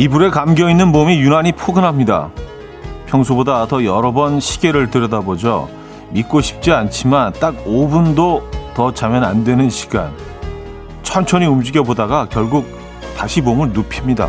이불에 0.00 0.30
감겨 0.30 0.70
있는 0.70 0.88
몸이 0.92 1.20
유난히 1.20 1.52
포근합니다. 1.52 2.30
평소보다 3.04 3.66
더 3.66 3.84
여러 3.84 4.12
번 4.12 4.40
시계를 4.40 4.90
들여다보죠. 4.90 5.68
믿고 6.08 6.40
싶지 6.40 6.72
않지만 6.72 7.34
딱 7.34 7.54
5분도 7.66 8.42
더 8.72 8.94
자면 8.94 9.24
안 9.24 9.44
되는 9.44 9.68
시간. 9.68 10.10
천천히 11.02 11.44
움직여 11.44 11.82
보다가 11.82 12.28
결국 12.30 12.66
다시 13.14 13.42
몸을 13.42 13.74
눕힙니다. 13.74 14.26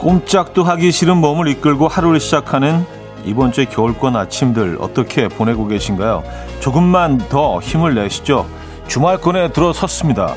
꼼짝도 0.00 0.64
하기 0.64 0.92
싫은 0.92 1.18
몸을 1.18 1.48
이끌고 1.48 1.86
하루를 1.86 2.20
시작하는 2.20 2.86
이번 3.26 3.52
주의 3.52 3.66
겨울권 3.66 4.16
아침들 4.16 4.78
어떻게 4.80 5.28
보내고 5.28 5.66
계신가요? 5.66 6.24
조금만 6.60 7.18
더 7.28 7.60
힘을 7.60 7.94
내시죠. 7.94 8.48
주말권에 8.88 9.52
들어섰습니다. 9.52 10.34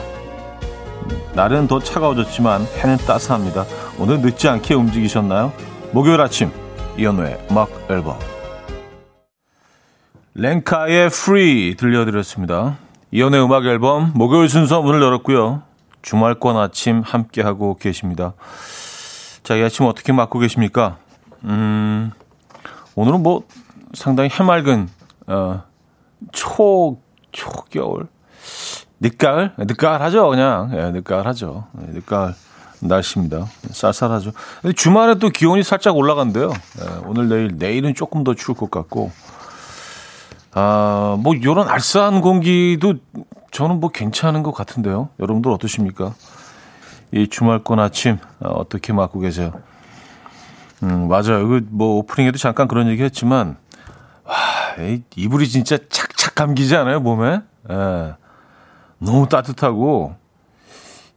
날은 1.33 1.67
더 1.67 1.79
차가워졌지만 1.79 2.67
해는 2.77 2.97
따스합니다. 2.97 3.65
오늘 3.97 4.19
늦지 4.19 4.49
않게 4.49 4.73
움직이셨나요? 4.73 5.53
목요일 5.93 6.19
아침 6.19 6.51
이연우의 6.97 7.47
음악 7.49 7.69
앨범 7.89 8.19
랭카의 10.33 11.05
Free 11.05 11.75
들려드렸습니다. 11.77 12.75
이연우의 13.11 13.45
음악 13.45 13.65
앨범 13.65 14.11
목요일 14.13 14.49
순서 14.49 14.81
문을 14.81 15.01
열었고요. 15.01 15.61
주말권 16.01 16.57
아침 16.57 16.99
함께하고 16.99 17.77
계십니다. 17.77 18.33
자, 19.43 19.55
이 19.55 19.61
아침 19.63 19.85
어떻게 19.85 20.13
맞고 20.13 20.39
계십니까? 20.39 20.97
음, 21.43 22.11
오늘은 22.95 23.21
뭐 23.21 23.43
상당히 23.93 24.29
해맑은, 24.29 24.89
어, 25.27 25.63
초, 26.31 26.97
초겨울? 27.33 28.07
늦가을? 29.01 29.53
늦가을하죠, 29.57 30.29
그냥. 30.29 30.71
예, 30.73 30.91
늦가을하죠. 30.91 31.67
예, 31.81 31.91
늦가을 31.91 32.33
날씨입니다. 32.79 33.47
쌀쌀하죠. 33.71 34.31
주말에 34.77 35.15
또 35.15 35.29
기온이 35.29 35.61
살짝 35.61 35.97
올라간대요. 35.97 36.49
예, 36.49 37.01
오늘, 37.05 37.27
내일, 37.27 37.57
내일은 37.57 37.95
조금 37.95 38.23
더 38.23 38.33
추울 38.33 38.57
것 38.57 38.71
같고. 38.71 39.11
아, 40.53 41.17
뭐, 41.19 41.33
요런 41.43 41.67
알싸한 41.67 42.21
공기도 42.21 42.93
저는 43.51 43.81
뭐 43.81 43.89
괜찮은 43.89 44.41
것 44.41 44.53
같은데요. 44.53 45.09
여러분들 45.19 45.51
어떠십니까? 45.51 46.13
이 47.13 47.27
주말권 47.27 47.79
아침 47.79 48.17
어, 48.39 48.49
어떻게 48.49 48.91
맞고 48.93 49.19
계세요? 49.19 49.53
음, 50.81 51.07
맞아요. 51.07 51.47
그 51.47 51.61
뭐 51.69 51.97
오프닝에도 51.99 52.37
잠깐 52.37 52.67
그런 52.67 52.87
얘기 52.87 53.03
했지만 53.03 53.57
와, 54.25 54.83
이 54.83 55.01
이불이 55.15 55.47
진짜 55.47 55.77
착착 55.89 56.35
감기지 56.35 56.75
않아요, 56.75 56.99
몸에? 56.99 57.41
예. 57.69 58.15
너무 58.97 59.27
따뜻하고 59.29 60.15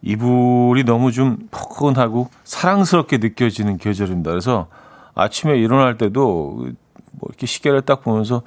이불이 0.02 0.84
너무 0.84 1.10
좀 1.12 1.38
포근하고 1.50 2.28
사랑스럽게 2.44 3.18
느껴지는 3.18 3.78
계절입니다. 3.78 4.30
그래서 4.30 4.68
아침에 5.14 5.56
일어날 5.58 5.96
때도 5.96 6.20
뭐 7.12 7.28
이렇게 7.28 7.46
시계를 7.46 7.82
딱 7.82 8.02
보면서 8.02 8.42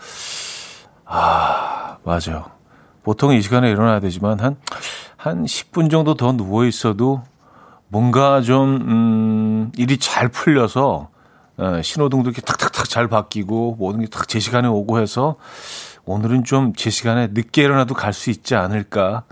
아, 1.05 1.97
맞아요. 2.03 2.45
보통 3.03 3.33
이 3.33 3.41
시간에 3.41 3.71
일어나야 3.71 3.99
되지만 3.99 4.39
한, 4.39 4.55
한 5.17 5.43
10분 5.45 5.89
정도 5.89 6.13
더 6.13 6.31
누워 6.33 6.65
있어도 6.65 7.23
뭔가 7.89 8.41
좀, 8.41 8.75
음, 8.75 9.71
일이 9.75 9.97
잘 9.97 10.29
풀려서, 10.29 11.09
어, 11.57 11.81
신호등도 11.81 12.29
이렇게 12.29 12.41
탁탁탁 12.41 12.87
잘 12.87 13.07
바뀌고, 13.07 13.75
모든 13.79 14.01
게딱제 14.01 14.39
시간에 14.39 14.67
오고 14.67 14.99
해서, 14.99 15.35
오늘은 16.05 16.43
좀 16.45 16.73
제 16.75 16.89
시간에 16.89 17.27
늦게 17.31 17.63
일어나도 17.63 17.93
갈 17.95 18.13
수 18.13 18.29
있지 18.29 18.55
않을까. 18.55 19.23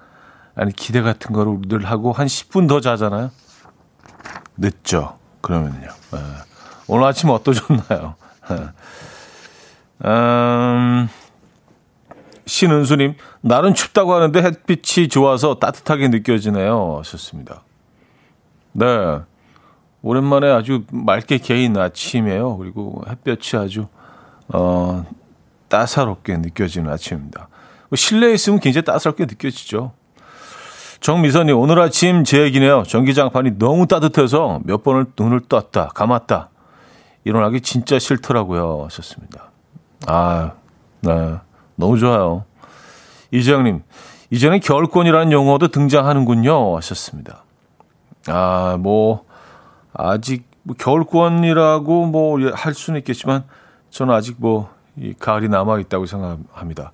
아니, 0.56 0.73
기대 0.73 1.01
같은 1.01 1.34
거를 1.34 1.59
늘 1.67 1.85
하고, 1.85 2.12
한 2.13 2.28
10분 2.28 2.67
더 2.67 2.81
자잖아요. 2.81 3.29
늦죠. 4.57 5.17
그러면요. 5.41 5.88
예. 6.16 6.17
오늘 6.88 7.06
아침 7.06 7.29
어떠셨나요? 7.29 8.16
예. 8.51 10.07
음, 10.07 11.09
신은수님, 12.47 13.16
날은 13.41 13.73
춥다고 13.75 14.13
하는데 14.16 14.41
햇빛이 14.41 15.09
좋아서 15.09 15.56
따뜻하게 15.59 16.07
느껴지네요. 16.07 16.97
하셨습니다. 17.00 17.63
네. 18.77 19.19
오랜만에 20.03 20.51
아주 20.51 20.83
맑게 20.91 21.39
개인 21.39 21.75
아침이에요. 21.75 22.57
그리고 22.57 23.01
햇볕이 23.09 23.57
아주, 23.57 23.88
어, 24.49 25.03
따사롭게 25.67 26.38
느껴지는 26.38 26.91
아침입니다. 26.91 27.49
실내에 27.95 28.33
있으면 28.33 28.59
굉장히 28.59 28.85
따사롭게 28.85 29.25
느껴지죠. 29.25 29.93
정미선님, 30.99 31.57
오늘 31.57 31.79
아침 31.79 32.23
제 32.23 32.43
얘기네요. 32.43 32.83
전기장판이 32.83 33.57
너무 33.57 33.87
따뜻해서 33.87 34.59
몇 34.63 34.83
번을 34.83 35.07
눈을 35.19 35.41
떴다, 35.49 35.87
감았다. 35.95 36.49
일어나기 37.23 37.61
진짜 37.61 37.97
싫더라고요. 37.97 38.83
하셨습니다. 38.85 39.51
아, 40.05 40.51
네. 41.01 41.35
너무 41.75 41.97
좋아요. 41.97 42.45
이재영님, 43.31 43.81
이제는 44.29 44.59
겨울권이라는 44.59 45.31
용어도 45.31 45.67
등장하는군요. 45.67 46.77
하셨습니다. 46.77 47.43
아, 48.27 48.77
뭐, 48.79 49.25
아직 49.93 50.45
뭐 50.63 50.75
겨울권이라고 50.77 52.05
뭐 52.07 52.38
할 52.53 52.73
수는 52.73 52.99
있겠지만 52.99 53.43
저는 53.89 54.13
아직 54.13 54.35
뭐 54.39 54.77
이 54.99 55.13
가을이 55.13 55.47
남아 55.47 55.79
있다고 55.79 56.07
생각합니다. 56.07 56.91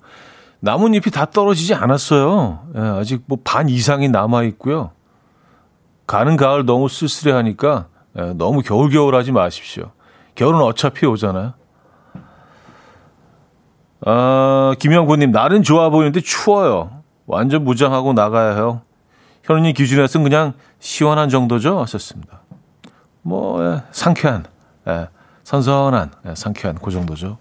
나뭇잎이 0.60 1.10
다 1.12 1.24
떨어지지 1.24 1.72
않았어요. 1.74 2.66
예, 2.76 2.80
아직 2.80 3.22
뭐 3.26 3.38
반 3.42 3.68
이상이 3.68 4.08
남아 4.10 4.42
있고요. 4.44 4.90
가는 6.06 6.36
가을 6.36 6.66
너무 6.66 6.88
쓸쓸해 6.88 7.34
하니까 7.34 7.86
예, 8.18 8.34
너무 8.34 8.60
겨울겨울 8.60 9.14
하지 9.14 9.32
마십시오. 9.32 9.90
겨울은 10.34 10.60
어차피 10.60 11.06
오잖아요. 11.06 11.54
아, 14.06 14.74
김영구님, 14.78 15.30
날은 15.30 15.62
좋아 15.62 15.88
보이는데 15.88 16.20
추워요. 16.20 17.02
완전 17.26 17.64
무장하고 17.64 18.12
나가야 18.12 18.54
해요. 18.54 18.82
현우님 19.44 19.74
기준에서는 19.74 20.24
그냥 20.24 20.54
시원한 20.80 21.28
정도죠? 21.28 21.80
하셨습니다. 21.80 22.40
뭐, 23.22 23.64
예, 23.64 23.82
상쾌한, 23.92 24.44
예, 24.88 25.08
선선한, 25.44 26.10
예, 26.26 26.34
상쾌한, 26.34 26.78
그 26.82 26.90
정도죠. 26.90 27.38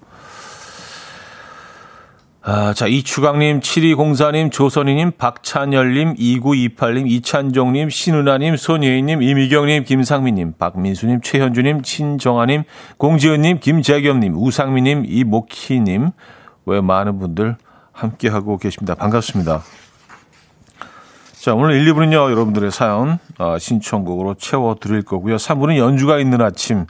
아, 2.45 2.73
자, 2.73 2.87
이추강님, 2.87 3.61
7204님, 3.61 4.51
조선희님, 4.51 5.13
박찬열님, 5.17 6.15
2928님, 6.15 7.09
이찬종님, 7.09 7.89
신은아님, 7.89 8.57
손예인님, 8.57 9.21
이미경님, 9.21 9.85
김상민님, 9.85 10.55
박민수님, 10.59 11.21
최현주님, 11.21 11.83
친정아님, 11.83 12.63
공지은님, 12.97 13.59
김재겸님, 13.59 14.35
우상민님, 14.35 15.05
이목희님, 15.07 16.11
왜 16.65 16.81
많은 16.81 17.19
분들 17.19 17.55
함께하고 17.93 18.57
계십니다. 18.57 18.95
반갑습니다. 18.95 19.61
자, 21.43 21.53
오늘 21.53 21.75
1, 21.75 21.93
2부는요, 21.93 22.31
여러분들의 22.31 22.71
사연, 22.71 23.19
어, 23.37 23.57
신청곡으로 23.59 24.35
채워드릴 24.35 25.01
거고요. 25.01 25.35
3부는 25.35 25.75
연주가 25.75 26.18
있는 26.18 26.39
아침 26.39 26.85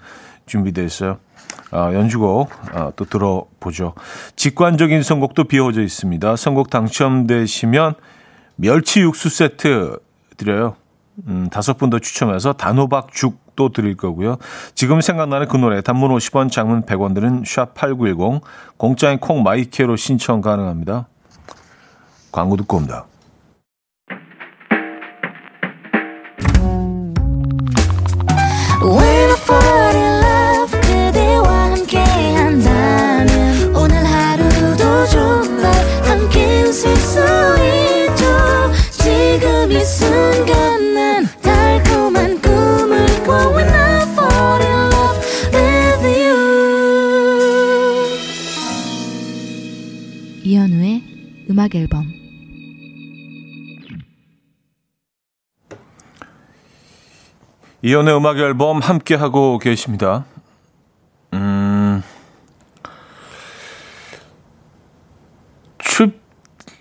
준비되어 0.45 0.83
있어요. 0.83 1.17
어, 1.71 1.89
연주곡 1.91 2.51
어, 2.75 2.93
또 2.95 3.03
들어보죠. 3.05 3.95
직관적인 4.35 5.01
선곡도 5.01 5.45
비워져 5.45 5.81
있습니다. 5.81 6.35
선곡 6.35 6.69
당첨되시면 6.69 7.95
멸치 8.57 9.01
육수 9.01 9.29
세트 9.29 9.97
드려요. 10.37 10.75
음, 11.25 11.49
다섯 11.51 11.79
분 11.79 11.89
더 11.89 11.97
추첨해서 11.97 12.53
단호박 12.53 13.11
죽도 13.11 13.69
드릴 13.69 13.97
거고요. 13.97 14.37
지금 14.75 15.01
생각나는 15.01 15.47
그 15.47 15.57
노래 15.57 15.81
단문 15.81 16.11
50원, 16.11 16.51
장문 16.51 16.83
100원 16.83 17.15
드는 17.15 17.41
샵8910 17.41 18.41
공짜인 18.77 19.17
콩 19.17 19.41
마이케로 19.41 19.95
신청 19.95 20.41
가능합니다. 20.41 21.07
광고 22.31 22.55
듣고 22.55 22.77
옵니다. 22.77 23.07
음악 51.63 51.75
앨범 51.75 52.11
이연의 57.81 58.17
음악 58.17 58.37
앨범 58.37 58.79
함께 58.79 59.15
하고 59.15 59.59
계십니다. 59.59 60.25
음. 61.31 62.03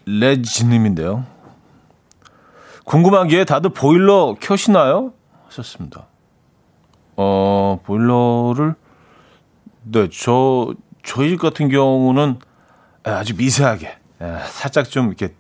춥레지 0.05 0.67
님인데요. 0.67 1.26
궁금한 2.85 3.28
게 3.28 3.44
다들 3.44 3.70
보일러 3.70 4.37
켜시나요? 4.40 5.12
하셨습니다. 5.46 6.06
어, 7.17 7.78
보일러를 7.85 8.75
네, 9.85 10.08
저 10.11 10.75
저희 11.05 11.31
집 11.31 11.40
같은 11.40 11.69
경우는 11.69 12.40
아주 13.05 13.37
미세하게 13.37 14.01
예, 14.23 14.39
살짝 14.49 14.89
좀 14.89 15.09
이렇게 15.09 15.35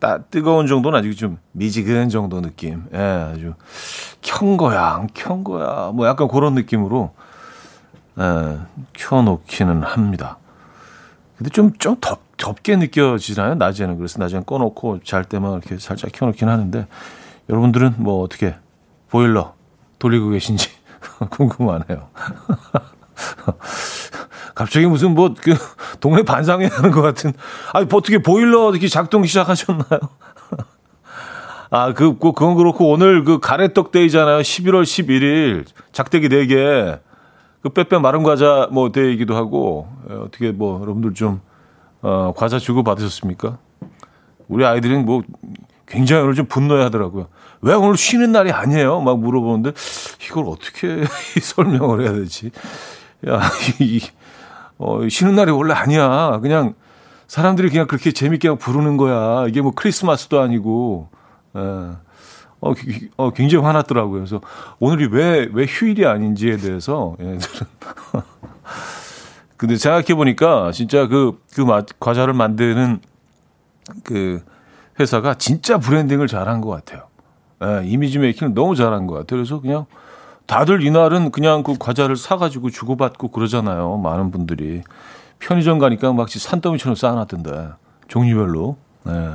따, 0.00 0.18
뜨거운 0.18 0.66
정도는 0.66 0.98
아직 0.98 1.14
좀 1.16 1.38
미지근 1.52 2.08
정도 2.08 2.40
느낌. 2.42 2.84
예, 2.92 2.98
아주 2.98 3.54
켠 4.22 4.56
거야, 4.56 4.94
안 4.94 5.06
켠 5.14 5.44
거야. 5.44 5.92
뭐 5.94 6.06
약간 6.06 6.28
그런 6.28 6.54
느낌으로, 6.54 7.12
예, 8.18 8.58
켜놓기는 8.94 9.82
합니다. 9.82 10.38
근데 11.38 11.50
좀, 11.50 11.72
좀 11.78 11.96
덥, 12.00 12.20
덥게 12.36 12.76
느껴지나요? 12.76 13.54
낮에는. 13.54 13.96
그래서 13.98 14.18
낮에는 14.20 14.44
꺼놓고 14.44 15.00
잘 15.04 15.24
때만 15.24 15.52
이렇게 15.52 15.78
살짝 15.78 16.10
켜놓긴 16.12 16.48
하는데, 16.48 16.86
여러분들은 17.48 17.94
뭐 17.98 18.22
어떻게 18.22 18.54
보일러 19.10 19.54
돌리고 19.98 20.30
계신지 20.30 20.68
궁금하네요. 21.30 22.08
갑자기 24.54 24.86
무슨 24.86 25.14
뭐 25.14 25.34
그 25.40 25.54
동네 26.00 26.22
반상회 26.22 26.66
하는 26.66 26.90
것 26.90 27.02
같은 27.02 27.32
아니 27.72 27.86
뭐 27.86 27.98
어떻게 27.98 28.18
보일러 28.18 28.70
이렇게 28.70 28.88
작동 28.88 29.24
시작하셨나요? 29.24 30.00
아, 31.70 31.92
그, 31.92 32.18
그, 32.18 32.30
그건 32.30 32.54
그렇고, 32.54 32.90
오늘 32.90 33.24
그 33.24 33.40
가래떡 33.40 33.90
데이잖아요. 33.90 34.38
11월 34.42 34.84
11일. 34.84 35.64
작대기 35.90 36.28
4개. 36.28 37.00
그 37.62 37.68
빼빼 37.70 37.98
마른 37.98 38.22
과자 38.22 38.68
뭐 38.70 38.92
데이기도 38.92 39.34
하고, 39.34 39.88
예, 40.08 40.14
어떻게 40.14 40.52
뭐, 40.52 40.80
여러분들 40.80 41.14
좀, 41.14 41.40
어, 42.00 42.32
과자 42.36 42.60
주고 42.60 42.84
받으셨습니까? 42.84 43.58
우리 44.46 44.64
아이들은 44.64 45.04
뭐, 45.04 45.22
굉장히 45.84 46.22
오늘 46.22 46.34
좀 46.34 46.46
분노해 46.46 46.84
하더라고요. 46.84 47.26
왜 47.60 47.74
오늘 47.74 47.96
쉬는 47.96 48.30
날이 48.30 48.52
아니에요? 48.52 49.00
막 49.00 49.18
물어보는데, 49.18 49.72
이걸 50.26 50.44
어떻게 50.46 51.02
설명을 51.42 52.02
해야 52.02 52.12
되지? 52.12 52.52
야, 53.28 53.40
이, 53.80 54.00
어, 54.78 55.08
쉬는 55.08 55.36
날이 55.36 55.50
원래 55.50 55.74
아니야. 55.74 56.38
그냥 56.40 56.74
사람들이 57.26 57.70
그냥 57.70 57.86
그렇게 57.86 58.12
재밌게 58.12 58.56
부르는 58.56 58.96
거야. 58.96 59.46
이게 59.48 59.60
뭐 59.60 59.72
크리스마스도 59.74 60.40
아니고. 60.40 61.08
예. 61.56 61.60
어, 61.60 62.72
어, 63.18 63.30
굉장히 63.30 63.62
화났더라고요. 63.62 64.20
그래서 64.20 64.40
오늘이 64.78 65.08
왜, 65.12 65.48
왜 65.52 65.66
휴일이 65.66 66.06
아닌지에 66.06 66.56
대해서 66.56 67.14
얘들은. 67.20 67.38
근데 69.58 69.76
생각해보니까 69.76 70.72
진짜 70.72 71.06
그, 71.06 71.38
그 71.54 71.64
과자를 72.00 72.32
만드는 72.32 73.00
그 74.02 74.42
회사가 74.98 75.34
진짜 75.34 75.78
브랜딩을 75.78 76.26
잘한 76.26 76.62
것 76.62 76.70
같아요. 76.70 77.08
예, 77.62 77.86
이미지 77.86 78.18
메이킹을 78.18 78.54
너무 78.54 78.74
잘한 78.74 79.06
것 79.06 79.14
같아요. 79.14 79.38
그래서 79.38 79.60
그냥 79.60 79.84
다들 80.46 80.82
이날은 80.82 81.30
그냥 81.30 81.62
그 81.62 81.74
과자를 81.78 82.16
사가지고 82.16 82.70
주고받고 82.70 83.28
그러잖아요. 83.28 83.96
많은 83.98 84.30
분들이. 84.30 84.82
편의점 85.38 85.78
가니까 85.78 86.12
막 86.12 86.28
산더미처럼 86.28 86.94
쌓아놨던데. 86.94 87.70
종류별로. 88.08 88.76
네. 89.04 89.34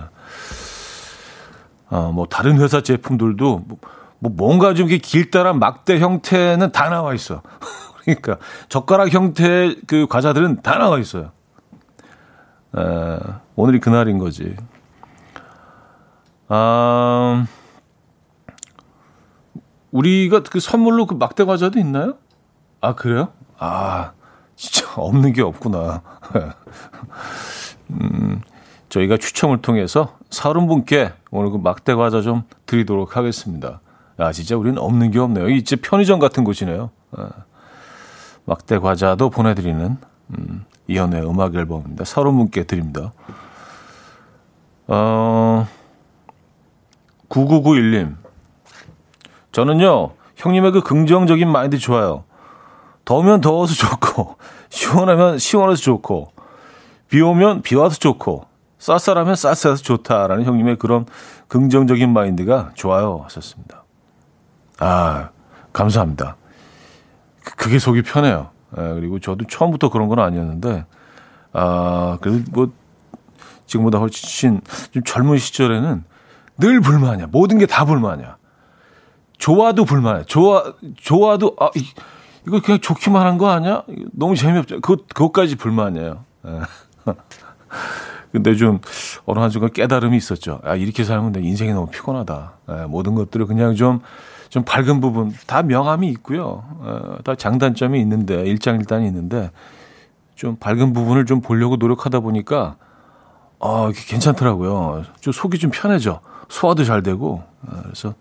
아, 1.89 2.11
뭐, 2.13 2.27
다른 2.27 2.59
회사 2.59 2.81
제품들도 2.81 3.63
뭐, 3.67 3.77
뭐 4.19 4.31
뭔가 4.35 4.73
좀 4.73 4.87
이렇게 4.87 4.99
길다란 4.99 5.59
막대 5.59 5.99
형태는 5.99 6.71
다 6.71 6.89
나와 6.89 7.13
있어. 7.13 7.41
그러니까 8.03 8.37
젓가락 8.69 9.13
형태 9.13 9.75
그 9.87 10.07
과자들은 10.07 10.61
다 10.61 10.77
나와 10.77 10.99
있어요. 10.99 11.31
에, 12.77 13.17
오늘이 13.55 13.79
그날인 13.79 14.19
거지. 14.19 14.55
아, 16.47 17.45
우리가 19.91 20.43
그 20.43 20.59
선물로 20.59 21.05
그 21.05 21.15
막대 21.15 21.43
과자도 21.45 21.79
있나요? 21.79 22.15
아, 22.81 22.95
그래요? 22.95 23.29
아, 23.57 24.11
진짜 24.55 24.87
없는 24.95 25.33
게 25.33 25.41
없구나. 25.41 26.01
음, 27.91 28.41
저희가 28.89 29.17
추첨을 29.17 29.61
통해서 29.61 30.17
서른 30.29 30.67
분께 30.67 31.11
오늘 31.31 31.51
그 31.51 31.57
막대 31.57 31.93
과자 31.95 32.21
좀 32.21 32.43
드리도록 32.65 33.17
하겠습니다. 33.17 33.81
아, 34.17 34.31
진짜 34.31 34.57
우리는 34.57 34.77
없는 34.77 35.11
게 35.11 35.19
없네요. 35.19 35.49
이제 35.49 35.75
편의점 35.75 36.19
같은 36.19 36.43
곳이네요. 36.43 36.91
아, 37.11 37.29
막대 38.45 38.77
과자도 38.79 39.29
보내드리는 39.29 39.97
음, 40.37 40.65
이연의 40.87 41.27
음악 41.27 41.55
앨범입니다. 41.55 42.03
서른 42.05 42.37
분께 42.37 42.63
드립니다. 42.63 43.11
어, 44.87 45.67
9991님. 47.29 48.18
저는요, 49.59 50.11
형님의 50.37 50.71
그 50.71 50.81
긍정적인 50.81 51.51
마인드 51.51 51.77
좋아요. 51.77 52.23
더우면 53.03 53.41
더워서 53.41 53.73
좋고, 53.73 54.37
시원하면 54.69 55.37
시원해서 55.37 55.81
좋고, 55.81 56.31
비 57.09 57.19
오면 57.19 57.61
비 57.63 57.75
와서 57.75 57.97
좋고, 57.97 58.45
쌀쌀하면 58.77 59.35
쌀쌀해서 59.35 59.83
좋다라는 59.83 60.45
형님의 60.45 60.77
그런 60.77 61.05
긍정적인 61.49 62.13
마인드가 62.13 62.71
좋아요. 62.75 63.19
하셨습니다. 63.25 63.83
아, 64.79 65.31
감사합니다. 65.73 66.37
그, 67.43 67.55
그게 67.57 67.79
속이 67.79 68.03
편해요. 68.03 68.51
예, 68.77 68.93
그리고 68.93 69.19
저도 69.19 69.43
처음부터 69.45 69.89
그런 69.89 70.07
건 70.07 70.19
아니었는데, 70.19 70.85
아, 71.51 72.17
그래도 72.21 72.43
뭐, 72.51 72.71
지금보다 73.65 73.97
훨씬 73.97 74.61
좀 74.91 75.03
젊은 75.03 75.37
시절에는 75.37 76.05
늘 76.59 76.79
불만이야. 76.79 77.27
모든 77.29 77.57
게 77.57 77.65
다 77.65 77.83
불만이야. 77.83 78.38
좋아도 79.39 79.85
불만해. 79.85 80.23
좋아, 80.25 80.73
좋아도, 80.97 81.55
아, 81.59 81.69
이, 81.75 81.83
이거 82.47 82.61
그냥 82.61 82.79
좋기만 82.79 83.25
한 83.25 83.37
거 83.37 83.49
아니야? 83.49 83.83
너무 84.11 84.35
재미없죠. 84.35 84.81
그, 84.81 84.97
그것까지 85.07 85.55
불만이에요. 85.55 86.23
예. 86.47 86.59
근데 88.31 88.55
좀 88.55 88.79
어느 89.25 89.39
한 89.39 89.49
순간 89.49 89.71
깨달음이 89.71 90.15
있었죠. 90.15 90.59
아, 90.63 90.75
이렇게 90.75 91.03
살면 91.03 91.31
내 91.31 91.39
인생이 91.41 91.73
너무 91.73 91.87
피곤하다. 91.89 92.53
예, 92.69 92.73
모든 92.85 93.15
것들을 93.15 93.47
그냥 93.47 93.73
좀, 93.75 94.01
좀 94.49 94.63
밝은 94.63 94.99
부분, 95.01 95.33
다 95.47 95.63
명함이 95.63 96.07
있고요. 96.09 96.63
예, 96.85 97.23
다 97.23 97.33
장단점이 97.33 97.99
있는데, 98.01 98.43
일장일단이 98.43 99.07
있는데, 99.07 99.49
좀 100.35 100.57
밝은 100.57 100.93
부분을 100.93 101.25
좀 101.25 101.41
보려고 101.41 101.77
노력하다 101.77 102.19
보니까, 102.19 102.75
아, 103.59 103.91
괜찮더라고요. 103.93 105.03
좀 105.21 105.33
속이 105.33 105.57
좀 105.57 105.71
편해져. 105.73 106.21
소화도 106.49 106.83
잘 106.83 107.01
되고. 107.01 107.41
예, 107.73 107.81
그래서 107.83 108.13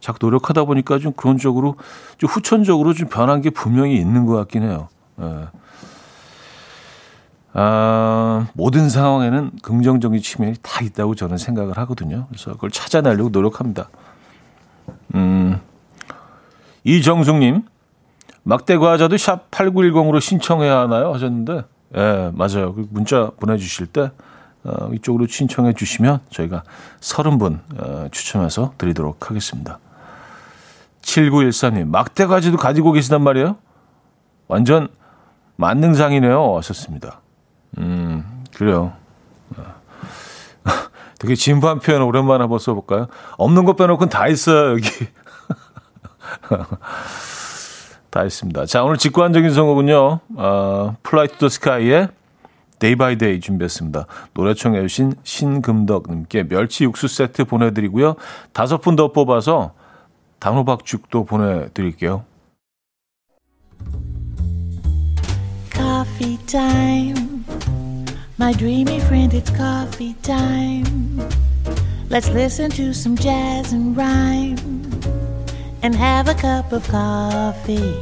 자꾸 0.00 0.18
노력하다 0.26 0.64
보니까 0.64 0.98
좀 0.98 1.12
그런 1.12 1.38
쪽으로 1.38 1.76
좀 2.18 2.28
후천적으로 2.30 2.94
좀 2.94 3.08
변한 3.08 3.40
게 3.40 3.50
분명히 3.50 3.96
있는 3.96 4.26
것 4.26 4.34
같긴 4.34 4.62
해요. 4.62 4.88
예. 5.20 5.48
아, 7.54 8.46
모든 8.52 8.88
상황에는 8.88 9.50
긍정적인 9.62 10.20
측면이 10.22 10.54
다 10.62 10.84
있다고 10.84 11.14
저는 11.14 11.38
생각을 11.38 11.76
하거든요. 11.78 12.26
그래서 12.28 12.52
그걸 12.52 12.70
찾아내려고 12.70 13.30
노력합니다. 13.30 13.88
음, 15.14 15.60
이정숙님, 16.84 17.62
막대 18.44 18.76
과자도 18.76 19.16
샵 19.16 19.50
8910으로 19.50 20.20
신청해야 20.20 20.78
하나요? 20.80 21.12
하셨는데, 21.12 21.64
예, 21.96 22.30
맞아요. 22.32 22.74
그 22.74 22.86
문자 22.90 23.30
보내주실 23.40 23.86
때, 23.86 24.12
어, 24.64 24.90
이쪽으로 24.92 25.26
신청해 25.26 25.72
주시면 25.72 26.20
저희가 26.30 26.62
30분 27.00 27.60
어, 27.78 28.08
추첨해서 28.10 28.74
드리도록 28.78 29.30
하겠습니다. 29.30 29.78
7914님, 31.08 31.88
막대가지도 31.88 32.56
가지고 32.58 32.92
계시단 32.92 33.22
말이에요? 33.22 33.56
완전 34.46 34.88
만물상이네요. 35.56 36.56
하셨습니다. 36.58 37.20
음, 37.78 38.44
그래요. 38.54 38.92
되게 41.18 41.34
진부한 41.34 41.80
표현 41.80 42.02
오랜만에 42.02 42.42
한번 42.42 42.58
써볼까요? 42.60 43.08
없는 43.38 43.64
것 43.64 43.76
빼놓고는 43.76 44.08
다 44.08 44.28
있어요, 44.28 44.72
여기. 44.72 44.88
다 48.10 48.24
있습니다. 48.24 48.66
자, 48.66 48.84
오늘 48.84 48.96
직관적인 48.98 49.52
선곡은요, 49.52 50.20
어, 50.36 50.96
Fly 51.02 51.26
to 51.28 51.36
the 51.36 51.48
Sky의 51.48 52.08
Day 52.78 52.94
by 52.94 53.18
Day 53.18 53.40
준비했습니다. 53.40 54.06
노래 54.34 54.54
청해 54.54 54.80
주신 54.82 55.14
신금덕님께 55.24 56.46
멸치 56.48 56.84
육수 56.84 57.08
세트 57.08 57.44
보내드리고요. 57.46 58.14
다섯 58.52 58.78
분 58.80 58.94
더 58.94 59.10
뽑아서 59.12 59.72
단호박죽도 60.40 61.24
보내드릴게요. 61.24 62.24
Coffee 65.72 66.38
time. 66.46 67.44
My 68.38 68.52
dreamy 68.52 69.00
friend, 69.00 69.34
it's 69.34 69.50
coffee 69.50 70.14
time. 70.22 71.18
Let's 72.08 72.28
listen 72.30 72.70
to 72.70 72.90
some 72.92 73.16
jazz 73.16 73.72
and 73.72 73.96
rhyme 73.96 74.56
and 75.82 75.94
have 75.94 76.28
a 76.28 76.34
cup 76.34 76.72
of 76.72 76.88
coffee. 76.88 77.94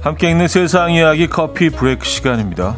함께 0.00 0.30
있는 0.30 0.48
세상 0.48 0.92
이야기 0.92 1.28
커피 1.28 1.70
브레이크 1.70 2.04
시간입니다. 2.04 2.76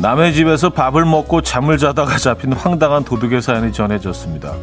남의 0.00 0.32
집에서 0.32 0.70
밥을 0.70 1.04
먹고 1.04 1.42
잠을 1.42 1.76
자다가 1.76 2.16
잡힌 2.16 2.54
황당한 2.54 3.04
도둑의 3.04 3.42
사연이 3.42 3.70
전해졌습니다. 3.70 4.54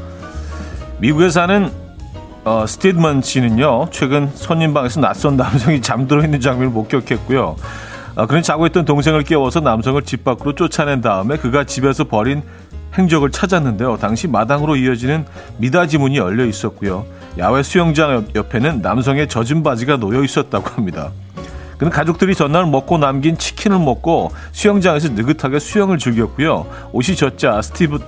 미국에 1.00 1.29
사는 1.29 1.72
어, 2.44 2.65
스티드먼 2.65 3.22
씨는요, 3.22 3.89
최근 3.91 4.32
손님 4.34 4.74
방에서 4.74 5.00
낯선 5.00 5.38
남성이 5.38 5.82
잠들어 5.82 6.24
있는 6.24 6.39
장면을 6.39 6.72
목격했고요. 6.72 7.56
어, 8.15 8.25
그는 8.25 8.41
자고 8.41 8.65
있던 8.65 8.86
동생을 8.86 9.24
깨워서 9.24 9.60
남성을 9.60 10.01
집 10.03 10.24
밖으로 10.24 10.56
쫓아낸 10.56 11.01
다음에 11.01 11.38
그가 11.38 11.65
집에서 11.65 12.06
버린 12.06 12.41
행적을 12.98 13.29
찾았는데요. 13.29 13.98
당시 13.98 14.27
마당으로 14.27 14.75
이어지는 14.75 15.25
미닫이 15.58 16.00
문이 16.00 16.17
열려 16.17 16.46
있었고요. 16.46 17.06
야외 17.38 17.62
수영장 17.62 18.25
옆에는 18.34 18.82
남성의 18.82 19.27
젖은 19.27 19.62
바지가 19.62 19.98
놓여 19.98 20.24
있었다고 20.24 20.67
합니다. 20.70 21.12
그는 21.78 21.92
가족들이 21.92 22.36
전날 22.36 22.66
먹고 22.66 22.98
남긴 22.98 23.38
치킨을 23.38 23.80
먹고 23.80 24.32
수영장에서 24.52 25.10
느긋하게 25.10 25.60
수영을 25.60 25.98
즐겼고요. 25.98 26.66
옷이 26.92 27.16
젖자 27.16 27.62
스티브 27.62 28.00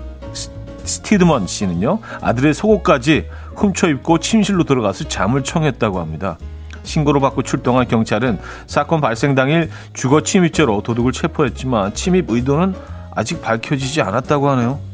스티드먼 0.84 1.46
씨는요 1.46 2.00
아들의 2.22 2.54
속옷까지 2.54 3.28
훔쳐 3.56 3.90
입고 3.90 4.20
침실로 4.20 4.64
들어가서 4.64 5.08
잠을 5.08 5.44
청했다고 5.44 6.00
합니다. 6.00 6.38
신고를 6.84 7.22
받고 7.22 7.44
출동한 7.44 7.88
경찰은 7.88 8.40
사건 8.66 9.02
발생 9.02 9.36
당일 9.36 9.70
주거 9.94 10.22
침입죄로 10.22 10.82
도둑을 10.82 11.12
체포했지만 11.12 11.94
침입 11.94 12.30
의도는 12.30 12.74
아직 13.16 13.42
밝혀지지 13.42 14.02
않았다고 14.02 14.50
하네요. 14.50 14.89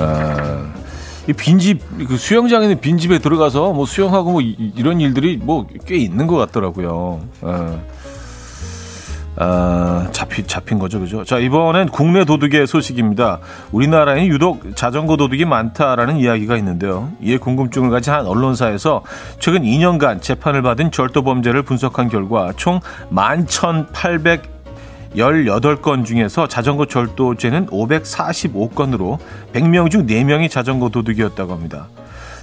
아, 0.00 0.72
이 1.28 1.32
빈집 1.32 1.80
그 2.08 2.16
수영장에 2.16 2.64
있는 2.66 2.80
빈집에 2.80 3.18
들어가서 3.18 3.72
뭐 3.72 3.86
수영하고 3.86 4.32
뭐 4.32 4.40
이, 4.40 4.72
런 4.82 5.00
일들이 5.00 5.36
뭐 5.36 5.66
꽤 5.86 5.96
있는 5.96 6.26
것 6.26 6.36
같더라고요. 6.36 7.20
아. 7.42 7.78
아, 9.36 10.08
잡히, 10.12 10.42
잡힌 10.46 10.78
거죠, 10.78 11.00
그죠? 11.00 11.24
자, 11.24 11.38
이번엔 11.38 11.88
국내 11.88 12.26
도둑의 12.26 12.66
소식입니다. 12.66 13.38
우리나라에는 13.72 14.26
유독 14.26 14.76
자전거 14.76 15.16
도둑이 15.16 15.46
많다라는 15.46 16.18
이야기가 16.18 16.56
있는데요. 16.58 17.10
이에 17.22 17.38
궁금증을 17.38 17.88
가진 17.88 18.12
한 18.12 18.26
언론사에서 18.26 19.02
최근 19.38 19.62
2년간 19.62 20.20
재판을 20.20 20.60
받은 20.60 20.90
절도 20.90 21.22
범죄를 21.22 21.62
분석한 21.62 22.10
결과 22.10 22.52
총 22.56 22.80
11,818건 25.14 26.04
중에서 26.04 26.46
자전거 26.46 26.86
절도죄는 26.86 27.66
545건으로 27.66 29.18
100명 29.52 29.90
중 29.90 30.06
4명이 30.06 30.50
자전거 30.50 30.88
도둑이었다고 30.88 31.52
합니다. 31.52 31.88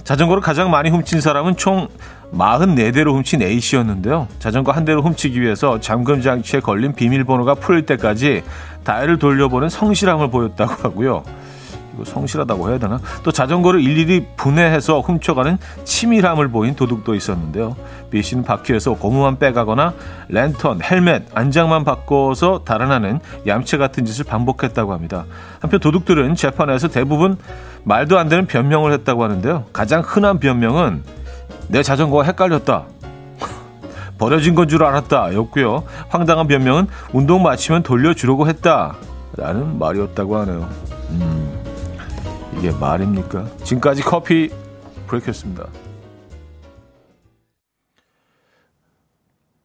자전거를 0.04 0.42
가장 0.42 0.70
많이 0.70 0.90
훔친 0.90 1.20
사람은 1.20 1.56
총 1.56 1.88
44대로 2.32 3.14
훔친 3.14 3.42
A씨였는데요. 3.42 4.28
자전거 4.38 4.72
한 4.72 4.84
대로 4.84 5.02
훔치기 5.02 5.40
위해서 5.40 5.80
잠금 5.80 6.20
장치에 6.20 6.60
걸린 6.60 6.94
비밀번호가 6.94 7.54
풀릴 7.54 7.86
때까지 7.86 8.42
다이를 8.84 9.18
돌려보는 9.18 9.68
성실함을 9.68 10.30
보였다고 10.30 10.72
하고요. 10.72 11.24
성실하다고 12.04 12.68
해야 12.70 12.78
되나? 12.78 13.00
또 13.22 13.32
자전거를 13.32 13.80
일일이 13.82 14.26
분해해서 14.36 15.00
훔쳐가는 15.00 15.58
치밀함을 15.84 16.48
보인 16.48 16.74
도둑도 16.74 17.14
있었는데요. 17.14 17.76
B 18.10 18.22
씨는 18.22 18.44
바퀴에서 18.44 18.94
고무만 18.94 19.38
빼가거나 19.38 19.94
랜턴, 20.28 20.80
헬멧, 20.82 21.26
안장만 21.34 21.84
바꿔서 21.84 22.62
달아나는 22.64 23.20
얌체 23.46 23.76
같은 23.76 24.04
짓을 24.04 24.24
반복했다고 24.24 24.92
합니다. 24.92 25.24
한편 25.60 25.80
도둑들은 25.80 26.34
재판에서 26.34 26.88
대부분 26.88 27.36
말도 27.84 28.18
안 28.18 28.28
되는 28.28 28.46
변명을 28.46 28.92
했다고 28.92 29.22
하는데요. 29.24 29.64
가장 29.72 30.02
흔한 30.04 30.38
변명은 30.38 31.02
내 31.68 31.82
자전거가 31.82 32.24
헷갈렸다. 32.24 32.84
버려진 34.18 34.54
건 34.54 34.68
줄 34.68 34.84
알았다. 34.84 35.34
였고요. 35.34 35.84
황당한 36.08 36.46
변명은 36.48 36.86
운동 37.12 37.42
마치면 37.42 37.82
돌려주려고 37.82 38.48
했다. 38.48 38.94
라는 39.36 39.78
말이었다고 39.78 40.36
하네요. 40.38 40.68
음, 41.10 41.62
이게 42.58 42.72
말입니까? 42.72 43.46
지금까지 43.62 44.02
커피 44.02 44.50
브레이크였습니다. 45.06 45.68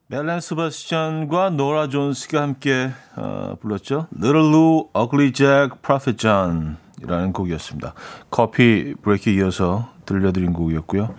멜란 0.06 0.40
스바스찬과 0.40 1.50
노라 1.50 1.88
존스가 1.88 2.40
함께 2.40 2.92
어, 3.16 3.56
불렀죠. 3.60 4.06
Little 4.16 4.48
Lou, 4.48 4.88
Ugly 4.96 5.32
Jack, 5.32 5.80
Prophet 5.82 6.16
John 6.16 6.76
이라는 7.02 7.32
곡이었습니다. 7.32 7.94
커피 8.30 8.94
브레이크에 9.02 9.32
이어서 9.34 9.88
들려드린 10.06 10.52
곡이었고요. 10.52 11.12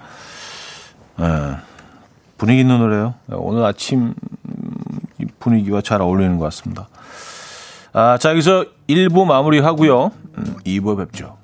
네, 1.17 1.25
분위기 2.37 2.61
있는 2.61 2.79
노래요. 2.79 3.15
오늘 3.31 3.65
아침 3.65 4.13
분위기와 5.39 5.81
잘 5.81 6.01
어울리는 6.01 6.37
것 6.37 6.45
같습니다. 6.45 6.87
아, 7.91 8.17
자, 8.17 8.29
여기서 8.29 8.63
1부 8.87 9.25
마무리 9.25 9.59
하고요. 9.59 10.11
음, 10.37 10.55
2부 10.65 10.97
뵙죠. 10.97 11.37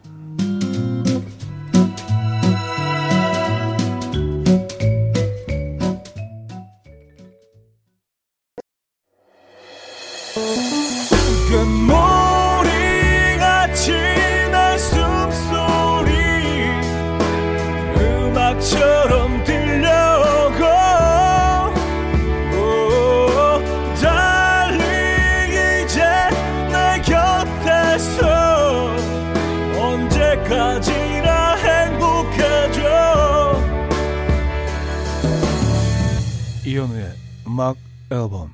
음악 37.48 37.76
앨범. 38.12 38.52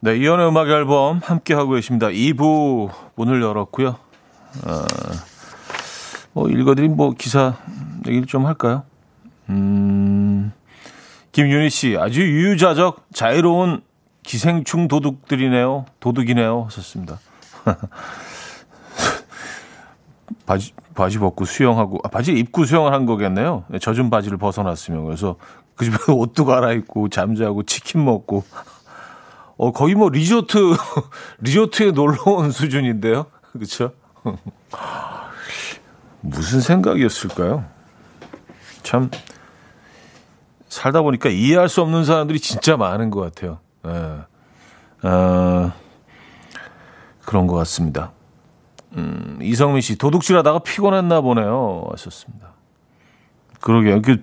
네, 0.00 0.16
이연의 0.16 0.48
음악 0.48 0.68
앨범 0.68 1.20
함께 1.22 1.54
하고 1.54 1.72
계십니다. 1.72 2.08
2부 2.08 2.90
문을 3.14 3.40
열었고요. 3.40 3.88
어, 3.88 4.84
뭐 6.34 6.50
읽어드린 6.50 6.96
뭐 6.96 7.14
기사 7.16 7.56
얘기를 8.06 8.26
좀 8.26 8.44
할까요? 8.44 8.82
음, 9.48 10.52
김윤희 11.32 11.70
씨, 11.70 11.96
아주 11.98 12.20
유유자적 12.20 13.06
자유로운 13.14 13.82
기생충 14.22 14.88
도둑들이네요. 14.88 15.86
도둑이네요. 15.98 16.64
하셨습니다. 16.64 17.20
바지, 20.44 20.72
바지 20.94 21.18
벗고 21.18 21.46
수영하고, 21.46 22.00
아, 22.04 22.08
바지 22.08 22.32
입고 22.32 22.66
수영을 22.66 22.92
한 22.92 23.06
거겠네요. 23.06 23.64
젖은 23.80 24.10
바지를 24.10 24.36
벗어났으면. 24.36 25.04
그래서 25.04 25.36
그 25.82 25.84
집에 25.84 25.96
옷도 26.12 26.44
갈아입고 26.44 27.08
잠자고 27.08 27.64
치킨 27.64 28.04
먹고 28.04 28.44
어 29.56 29.72
거의 29.72 29.94
뭐 29.94 30.08
리조트 30.08 30.56
리조트에 31.40 31.90
놀러 31.90 32.22
온 32.26 32.52
수준인데요. 32.52 33.26
그렇죠? 33.52 33.92
무슨 36.20 36.60
생각이었을까요? 36.60 37.64
참 38.84 39.10
살다 40.68 41.02
보니까 41.02 41.28
이해할 41.28 41.68
수 41.68 41.82
없는 41.82 42.04
사람들이 42.04 42.38
진짜 42.38 42.76
많은 42.76 43.10
것 43.10 43.20
같아요. 43.20 43.58
예. 43.86 45.06
어, 45.06 45.72
그런 47.24 47.46
것 47.48 47.56
같습니다. 47.56 48.12
음, 48.92 49.38
이성민 49.42 49.80
씨 49.80 49.96
도둑질하다가 49.96 50.60
피곤했나 50.60 51.20
보네요. 51.20 51.86
하셨습니다. 51.90 52.52
그러게요. 53.60 54.00
그 54.00 54.22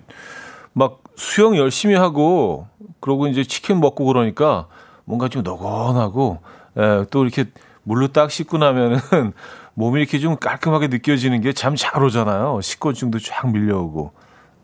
막 0.72 1.02
수영 1.20 1.54
열심히 1.58 1.94
하고 1.94 2.66
그러고 2.98 3.26
이제 3.26 3.44
치킨 3.44 3.78
먹고 3.78 4.06
그러니까 4.06 4.68
뭔가 5.04 5.28
좀 5.28 5.42
너건하고 5.42 6.40
예, 6.78 7.04
또 7.10 7.22
이렇게 7.24 7.44
물로 7.82 8.08
딱 8.08 8.30
씻고 8.30 8.56
나면은 8.56 8.98
몸이 9.74 10.00
이렇게 10.00 10.18
좀 10.18 10.38
깔끔하게 10.38 10.88
느껴지는 10.88 11.42
게참잘 11.42 12.02
오잖아요. 12.02 12.62
식곤증도 12.62 13.18
쫙 13.18 13.52
밀려오고. 13.52 14.12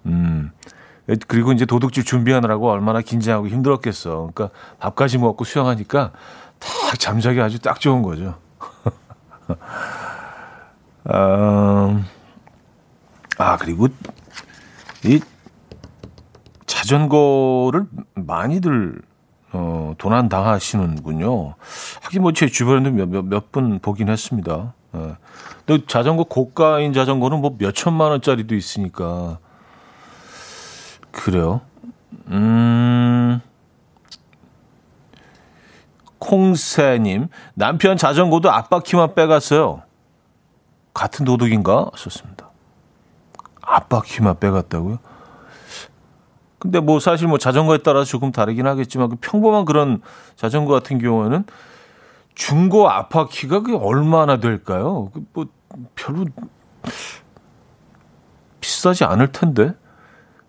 음. 0.06 0.50
그리고 1.28 1.52
이제 1.52 1.66
도둑질 1.66 2.04
준비하느라고 2.04 2.70
얼마나 2.70 3.02
긴장하고 3.02 3.48
힘들었겠어. 3.48 4.30
그러니까 4.34 4.48
밥까지 4.78 5.18
먹고 5.18 5.44
수영하니까 5.44 6.12
딱 6.58 6.98
잠자기 6.98 7.38
아주 7.40 7.58
딱 7.58 7.80
좋은 7.80 8.00
거죠. 8.00 8.34
음, 11.12 12.04
아, 13.38 13.56
그리고 13.58 13.88
이 15.04 15.20
자전거를 16.66 17.87
많이들 18.14 19.00
어, 19.52 19.94
도난 19.99 20.28
당하시는군요. 20.28 21.54
하긴 22.02 22.23
뭐 22.23 22.32
제 22.32 22.46
주변에도 22.49 22.90
몇몇 22.90 23.52
분 23.52 23.78
보긴 23.78 24.08
했습니다. 24.08 24.75
예. 24.94 25.16
또 25.66 25.87
자전거 25.87 26.25
고가인 26.25 26.92
자전거는 26.92 27.40
뭐 27.40 27.56
몇 27.58 27.75
천만 27.75 28.11
원짜리도 28.11 28.54
있으니까 28.54 29.38
그래요. 31.12 31.61
음. 32.28 33.40
콩새님 36.18 37.28
남편 37.54 37.96
자전거도 37.96 38.50
앞바퀴만 38.50 39.14
빼갔어요. 39.14 39.82
같은 40.92 41.25
도둑인가? 41.25 41.90
썼습니다. 41.96 42.50
앞바퀴만 43.61 44.38
빼갔다고요? 44.40 44.99
근데 46.66 46.80
뭐 46.80 46.99
사실 47.00 47.28
뭐 47.28 47.38
자전거에 47.38 47.78
따라서 47.78 48.04
조금 48.04 48.32
다르긴 48.32 48.66
하겠지만 48.66 49.08
그 49.08 49.16
평범한 49.20 49.64
그런 49.64 50.00
자전거 50.37 50.73
같은 50.73 50.99
경우에는 50.99 51.44
중고 52.35 52.88
앞바퀴가 52.90 53.61
그게 53.62 53.76
얼마나 53.76 54.38
될까요? 54.38 55.11
그뭐 55.32 55.46
별로 55.94 56.26
비싸지 58.61 59.04
않을 59.04 59.32
텐데 59.32 59.75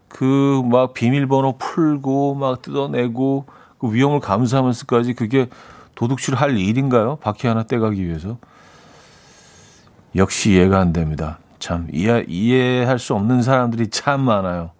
그 0.09 0.61
막 0.65 0.93
비밀번호 0.93 1.57
풀고 1.57 2.35
막 2.35 2.61
뜯어내고 2.61 3.45
그 3.77 3.93
위험을 3.93 4.19
감수하면서까지 4.19 5.13
그게 5.13 5.47
도둑질 5.95 6.33
할 6.35 6.57
일인가요? 6.57 7.17
바퀴 7.17 7.47
하나 7.47 7.63
떼가기 7.63 8.03
위해서 8.03 8.37
역시 10.15 10.51
이해가 10.53 10.79
안 10.79 10.93
됩니다. 10.93 11.39
참 11.59 11.87
이해 11.91 12.25
이해할 12.27 12.97
수 12.97 13.13
없는 13.13 13.41
사람들이 13.43 13.89
참 13.89 14.21
많아요. 14.21 14.71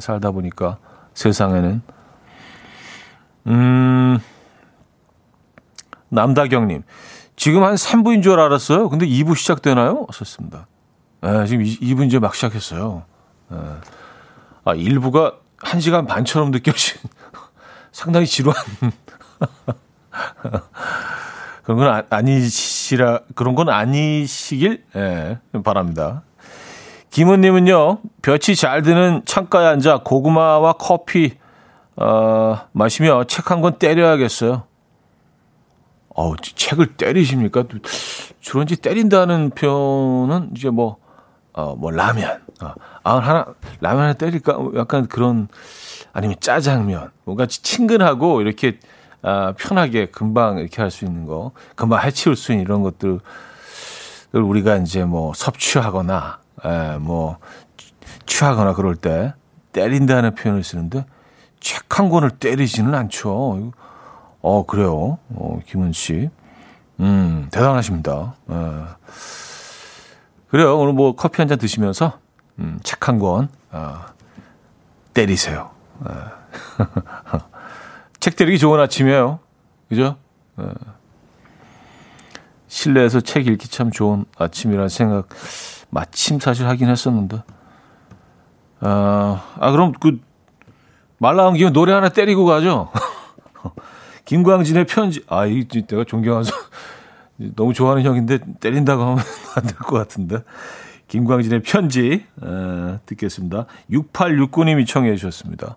살다 0.00 0.30
보니까 0.30 0.78
세상에는 1.14 1.82
음 3.48 4.18
남다경님 6.08 6.82
지금 7.36 7.64
한 7.64 7.74
3부인 7.74 8.22
줄 8.22 8.40
알았어요. 8.40 8.88
근데 8.88 9.06
2부 9.06 9.36
시작되나요? 9.36 10.06
썼습니다. 10.12 10.66
네, 11.20 11.46
지금 11.46 11.64
2부 11.64 12.06
이제 12.06 12.18
막 12.18 12.34
시작했어요. 12.34 13.04
네. 13.50 13.58
아 14.64 14.74
1부가 14.74 15.34
1 15.62 15.80
시간 15.80 16.06
반처럼 16.06 16.50
느껴진 16.50 16.98
상당히 17.92 18.26
지루한 18.26 18.56
그런 21.62 21.78
건 21.78 21.88
아, 21.88 22.02
아니시라 22.10 23.20
그런 23.34 23.54
건 23.54 23.68
아니시길 23.68 24.84
예, 24.96 25.38
바랍니다. 25.62 26.22
김은님은요, 27.10 27.98
볕이 28.22 28.56
잘 28.56 28.82
드는 28.82 29.22
창가에 29.24 29.66
앉아 29.66 30.00
고구마와 30.04 30.74
커피, 30.74 31.34
어, 31.96 32.58
마시며 32.72 33.24
책 33.24 33.50
한 33.50 33.60
권 33.62 33.78
때려야겠어요. 33.78 34.64
어우, 36.14 36.36
책을 36.42 36.96
때리십니까? 36.96 37.64
주런지 38.40 38.76
때린다는 38.76 39.50
표현은 39.50 40.50
이제 40.56 40.70
뭐, 40.70 40.96
어, 41.52 41.74
뭐, 41.74 41.90
라면. 41.90 42.42
어, 42.62 42.72
아, 43.02 43.18
하나, 43.18 43.46
라면 43.80 44.02
하나 44.02 44.12
때릴까? 44.14 44.58
약간 44.76 45.06
그런, 45.08 45.48
아니면 46.12 46.36
짜장면. 46.40 47.10
뭔가 47.24 47.46
친근하고 47.46 48.40
이렇게, 48.40 48.78
아, 49.22 49.52
편하게 49.58 50.06
금방 50.06 50.58
이렇게 50.58 50.80
할 50.82 50.90
수 50.90 51.04
있는 51.04 51.26
거. 51.26 51.52
금방 51.74 52.02
해치울 52.02 52.36
수 52.36 52.52
있는 52.52 52.64
이런 52.64 52.82
것들, 52.82 53.20
우리가 54.32 54.76
이제 54.76 55.04
뭐 55.04 55.32
섭취하거나 55.34 56.38
에, 56.64 56.94
예, 56.94 56.98
뭐 56.98 57.38
취하거나 58.26 58.74
그럴 58.74 58.96
때 58.96 59.34
때린다는 59.72 60.34
표현을 60.34 60.62
쓰는데 60.64 61.04
책 61.60 61.84
한 61.98 62.08
권을 62.10 62.30
때리지는 62.30 62.94
않죠. 62.94 63.72
어 64.42 64.66
그래요. 64.66 65.18
어, 65.30 65.58
김은 65.66 65.92
씨, 65.92 66.30
음 67.00 67.48
대단하십니다. 67.50 68.34
에. 68.50 68.54
예. 68.54 68.82
그래요. 70.48 70.78
오늘 70.78 70.92
뭐 70.92 71.14
커피 71.16 71.38
한 71.42 71.48
잔 71.48 71.58
드시면서 71.58 72.18
음, 72.58 72.78
책 72.84 73.08
한 73.08 73.18
권 73.18 73.48
어, 73.72 74.00
때리세요. 75.14 75.70
에. 76.08 76.12
예. 76.12 76.84
책 78.20 78.36
때리기 78.36 78.58
좋은 78.58 78.78
아침이에요. 78.80 79.38
그죠? 79.88 80.16
에. 80.58 80.64
실내에서 82.68 83.20
책 83.20 83.46
읽기 83.46 83.68
참 83.68 83.90
좋은 83.90 84.24
아침이라는 84.38 84.88
생각 84.88 85.28
마침 85.96 86.38
사실 86.38 86.66
하긴 86.68 86.88
했었는데. 86.90 87.42
아, 88.80 89.42
아 89.58 89.70
그럼 89.70 89.92
그 89.92 90.18
말 91.18 91.36
나온 91.36 91.54
김에 91.54 91.70
노래 91.70 91.92
하나 91.92 92.10
때리고 92.10 92.44
가죠. 92.44 92.90
김광진의 94.26 94.84
편지. 94.86 95.24
아, 95.28 95.46
이 95.46 95.66
내가 95.66 96.04
존경하죠. 96.04 96.54
너무 97.54 97.72
좋아하는 97.72 98.02
형인데 98.02 98.38
때린다고 98.60 99.02
하면 99.02 99.18
안 99.56 99.62
될 99.64 99.76
것 99.78 99.96
같은데. 99.96 100.38
김광진의 101.08 101.62
편지 101.62 102.26
에, 102.42 102.98
듣겠습니다. 103.06 103.64
6869님이 103.90 104.86
청해 104.86 105.14
주셨습니다. 105.16 105.76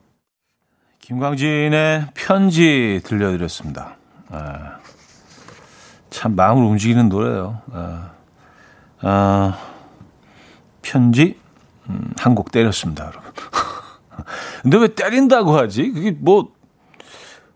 김광진의 1.00 2.08
편지 2.16 3.00
들려드렸습니다. 3.06 3.96
아, 4.32 4.80
참 6.10 6.36
마음을 6.36 6.64
움직이는 6.64 7.08
노래예요. 7.08 7.62
아, 7.72 8.12
아, 9.02 9.58
편지 10.82 11.38
음, 11.90 12.14
한곡 12.18 12.52
때렸습니다, 12.52 13.06
여러분. 13.06 13.32
근데 14.62 14.78
왜 14.78 14.88
때린다고 14.90 15.58
하지? 15.58 15.92
그게 15.92 16.12
뭐 16.12 16.50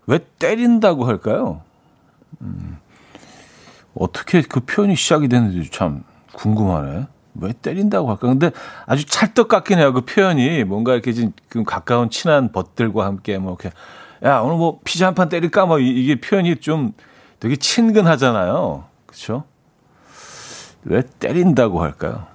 왜 0.06 0.20
때린다고 0.38 1.06
할까요? 1.06 1.62
음, 2.42 2.78
어떻게 3.96 4.42
그 4.42 4.60
표현이 4.60 4.96
시작이 4.98 5.30
됐는지 5.30 5.70
참 5.72 6.04
궁금하네. 6.34 7.08
왜 7.36 7.54
때린다고 7.54 8.10
할까? 8.10 8.28
근데 8.28 8.52
아주 8.86 9.06
찰떡 9.06 9.48
같긴 9.48 9.80
해요. 9.80 9.94
그 9.94 10.02
표현이 10.02 10.66
뭔가 10.66 10.94
이렇게 10.94 11.14
좀 11.14 11.32
가까운 11.66 12.10
친한 12.10 12.52
벗들과 12.52 13.06
함께 13.06 13.38
뭐 13.38 13.56
이렇게 13.58 13.72
야 14.26 14.40
오늘 14.40 14.58
뭐 14.58 14.80
피자 14.84 15.08
한 15.08 15.16
판 15.16 15.30
때릴까? 15.30 15.66
뭐 15.68 15.80
이게 15.80 16.20
표현이 16.20 16.58
좀 16.58 16.92
되게 17.40 17.56
친근하잖아요. 17.56 18.84
그렇죠? 19.06 19.46
왜 20.84 21.02
때린다고 21.20 21.82
할까요? 21.82 22.28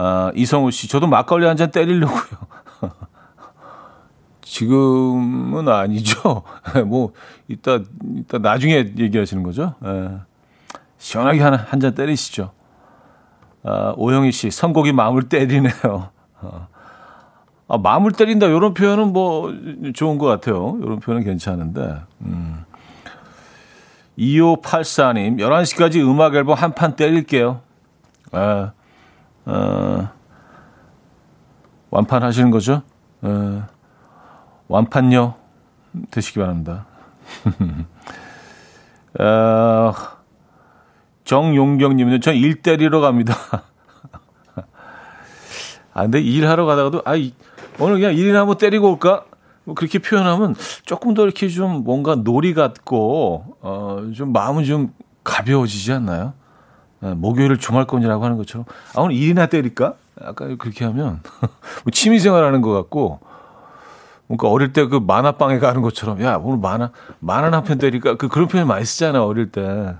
아, 0.00 0.30
이성우 0.36 0.70
씨, 0.70 0.86
저도 0.88 1.08
막걸리 1.08 1.44
한 1.46 1.56
잔 1.56 1.72
때리려고요. 1.72 2.38
지금은 4.42 5.68
아니죠. 5.68 6.42
뭐, 6.86 7.12
이따, 7.48 7.80
이따 8.16 8.38
나중에 8.38 8.92
얘기하시는 8.96 9.42
거죠. 9.42 9.74
예. 9.84 10.18
시원하게 10.98 11.40
한잔 11.40 11.94
때리시죠. 11.94 12.52
아, 13.64 13.92
오영희 13.96 14.30
씨, 14.32 14.50
선곡이 14.50 14.92
마음을 14.92 15.24
때리네요. 15.28 16.10
아, 17.70 17.76
마음을 17.78 18.12
때린다. 18.12 18.46
이런 18.46 18.72
표현은 18.74 19.12
뭐 19.12 19.52
좋은 19.94 20.16
것 20.18 20.26
같아요. 20.26 20.78
이런 20.80 21.00
표현은 21.00 21.24
괜찮은데. 21.24 21.96
음. 22.22 22.64
2584님, 24.16 25.38
11시까지 25.38 26.00
음악 26.08 26.34
앨범 26.34 26.56
한 26.56 26.72
판 26.72 26.96
때릴게요. 26.96 27.60
아, 28.32 28.72
어, 29.48 30.08
완판하시는 31.90 32.50
거죠? 32.50 32.82
어, 33.22 33.66
완판요 34.68 35.34
되시기 36.10 36.38
바랍니다. 36.38 36.86
어, 39.18 39.92
정용경님은 41.24 42.20
저 42.20 42.32
일 42.32 42.60
때리러 42.62 43.00
갑니다. 43.00 43.34
아, 45.94 46.02
근데 46.02 46.20
일하러 46.20 46.66
가다가도, 46.66 47.02
아, 47.04 47.12
오늘 47.80 47.94
그냥 47.96 48.14
일이나 48.14 48.40
한번 48.40 48.58
때리고 48.58 48.90
올까? 48.92 49.24
뭐 49.64 49.74
그렇게 49.74 49.98
표현하면 49.98 50.54
조금 50.84 51.14
더 51.14 51.24
이렇게 51.24 51.48
좀 51.48 51.84
뭔가 51.84 52.14
놀이 52.14 52.54
같고, 52.54 53.56
어, 53.60 54.10
좀 54.14 54.32
마음은 54.32 54.64
좀 54.64 54.92
가벼워지지 55.24 55.92
않나요? 55.92 56.34
네, 57.00 57.14
목요일을 57.14 57.58
주말권이라고 57.58 58.24
하는 58.24 58.36
것처럼 58.36 58.64
아 58.94 59.00
오늘 59.02 59.14
일이나 59.14 59.46
때릴까? 59.46 59.94
아까 60.20 60.46
그렇게 60.56 60.84
하면 60.84 61.20
뭐 61.84 61.90
취미생활하는 61.92 62.60
것 62.60 62.72
같고 62.72 63.20
뭔가 64.26 64.48
어릴 64.48 64.72
때 64.72 64.84
그 64.86 64.96
만화방에 64.96 65.58
가는 65.58 65.80
것처럼 65.82 66.20
야 66.22 66.36
오늘 66.36 66.58
만화 66.58 66.90
만화 67.20 67.50
한 67.56 67.64
편 67.64 67.78
때릴까? 67.78 68.16
그 68.16 68.28
그런 68.28 68.48
표현 68.48 68.66
많이 68.66 68.84
쓰잖아 68.84 69.24
어릴 69.24 69.50
때. 69.52 69.94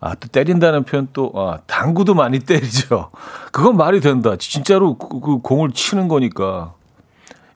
아, 0.00 0.14
또 0.16 0.28
때린다는 0.28 0.84
표현 0.84 1.08
또, 1.14 1.32
아, 1.34 1.60
당구도 1.66 2.12
많이 2.12 2.38
때리죠. 2.38 3.08
그건 3.52 3.78
말이 3.78 4.00
된다. 4.00 4.36
진짜로 4.36 4.98
그, 4.98 5.18
그 5.18 5.38
공을 5.38 5.70
치는 5.72 6.08
거니까. 6.08 6.74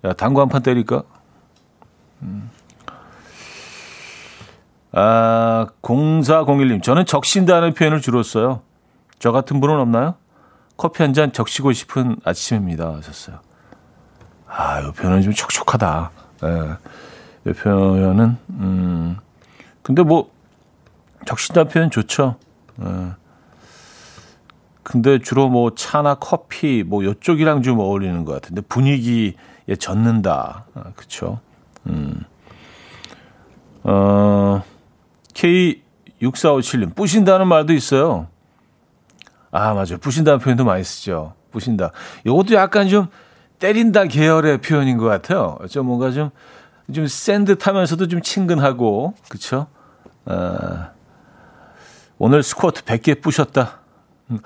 야, 0.03 0.15
당구 0.15 0.41
한 0.41 0.49
판 0.49 0.63
때릴까? 0.63 1.03
음. 2.23 2.51
아, 4.93 5.67
0401님, 5.83 6.83
저는 6.83 7.05
적신다는 7.07 7.75
표현을 7.75 8.01
주로 8.01 8.23
써요. 8.23 8.63
저 9.19 9.33
같은 9.33 9.61
분은 9.61 9.79
없나요? 9.79 10.15
커피 10.77 11.03
한 11.03 11.13
잔 11.13 11.33
적시고 11.33 11.73
싶은 11.73 12.17
아침입니다. 12.25 12.95
하셨어요. 12.95 13.41
아, 14.47 14.81
이 14.81 14.93
표현은 14.93 15.23
좀 15.23 15.33
촉촉하다. 15.33 16.11
예. 16.45 17.51
이 17.51 17.53
표현은, 17.53 18.37
음, 18.51 19.17
근데 19.83 20.03
뭐, 20.03 20.31
적신다는 21.27 21.69
표현 21.71 21.91
좋죠. 21.91 22.37
예. 22.83 22.87
근데 24.85 25.19
주로 25.19 25.51
뭐 25.51 25.75
차나 25.75 26.15
커피 26.15 26.83
뭐 26.87 27.05
요쪽이랑 27.05 27.63
좀 27.63 27.79
어울리는 27.79 28.25
것 28.25 28.33
같은데 28.33 28.63
분위기에 28.63 29.35
젖는다. 29.79 30.65
아, 30.75 30.83
그쵸. 30.97 31.41
음. 31.87 32.23
어, 33.83 34.63
K6457님, 35.39 36.95
뿌신다는 36.95 37.47
말도 37.47 37.73
있어요. 37.73 38.29
아, 39.51 39.73
맞아요. 39.73 39.99
뿌신다는 40.01 40.41
표현도 40.41 40.65
많이 40.65 40.85
쓰죠. 40.85 41.35
뿌신다. 41.53 41.93
이것도 42.27 42.55
약간 42.55 42.89
좀 42.89 43.07
때린다 43.59 44.05
계열의 44.05 44.59
표현인 44.61 44.99
것 44.99 45.07
같아요. 45.07 45.59
좀 45.71 45.87
뭔가 45.87 46.11
좀, 46.11 46.31
좀 46.93 47.07
센 47.07 47.45
듯하면서도 47.45 48.09
좀 48.09 48.23
친근하고, 48.23 49.15
그쵸? 49.29 49.67
어, 50.27 50.91
오늘 52.19 52.43
스쿼트 52.43 52.83
100개 52.85 53.23
뿌셨다. 53.23 53.81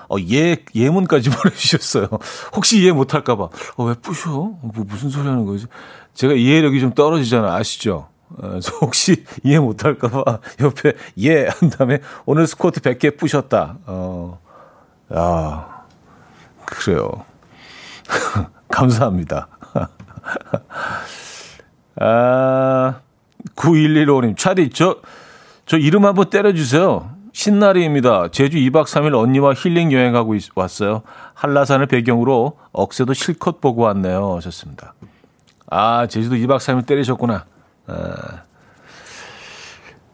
어, 0.09 0.15
예, 0.31 0.57
예문까지 0.73 1.29
보내주셨어요. 1.35 2.07
혹시 2.55 2.79
이해 2.81 2.91
못할까봐. 2.93 3.43
어, 3.75 3.83
왜 3.83 3.93
뿌셔? 3.95 4.29
뭐, 4.31 4.71
무슨 4.87 5.09
소리 5.09 5.27
하는 5.27 5.45
거지? 5.45 5.65
제가 6.13 6.33
이해력이 6.33 6.79
좀 6.79 6.93
떨어지잖아. 6.93 7.53
아시죠? 7.55 8.07
어, 8.37 8.59
혹시 8.81 9.23
이해 9.43 9.59
못할까봐 9.59 10.39
옆에 10.61 10.93
예, 11.19 11.47
한 11.47 11.69
다음에 11.69 11.99
오늘 12.25 12.47
스쿼트 12.47 12.81
100개 12.81 13.17
뿌셨다. 13.17 13.77
어, 13.85 14.39
야, 15.15 15.83
그래요. 16.65 17.09
감사합니다. 18.69 19.47
아, 21.99 22.99
9115님, 23.55 24.37
차디, 24.37 24.71
저, 24.71 24.97
저 25.65 25.77
이름 25.77 26.05
한번 26.05 26.29
때려주세요. 26.29 27.11
신나리입니다. 27.33 28.29
제주 28.29 28.57
2박 28.57 28.85
3일 28.85 29.15
언니와 29.15 29.53
힐링 29.55 29.91
여행하고 29.91 30.35
있, 30.35 30.49
왔어요. 30.55 31.01
한라산을 31.33 31.87
배경으로 31.87 32.57
억새도 32.71 33.13
실컷 33.13 33.59
보고 33.59 33.83
왔네요. 33.83 34.35
하셨습니다. 34.35 34.93
아, 35.69 36.07
제주도 36.07 36.35
2박 36.35 36.57
3일 36.57 36.85
때리셨구나. 36.85 37.45
아. 37.87 38.43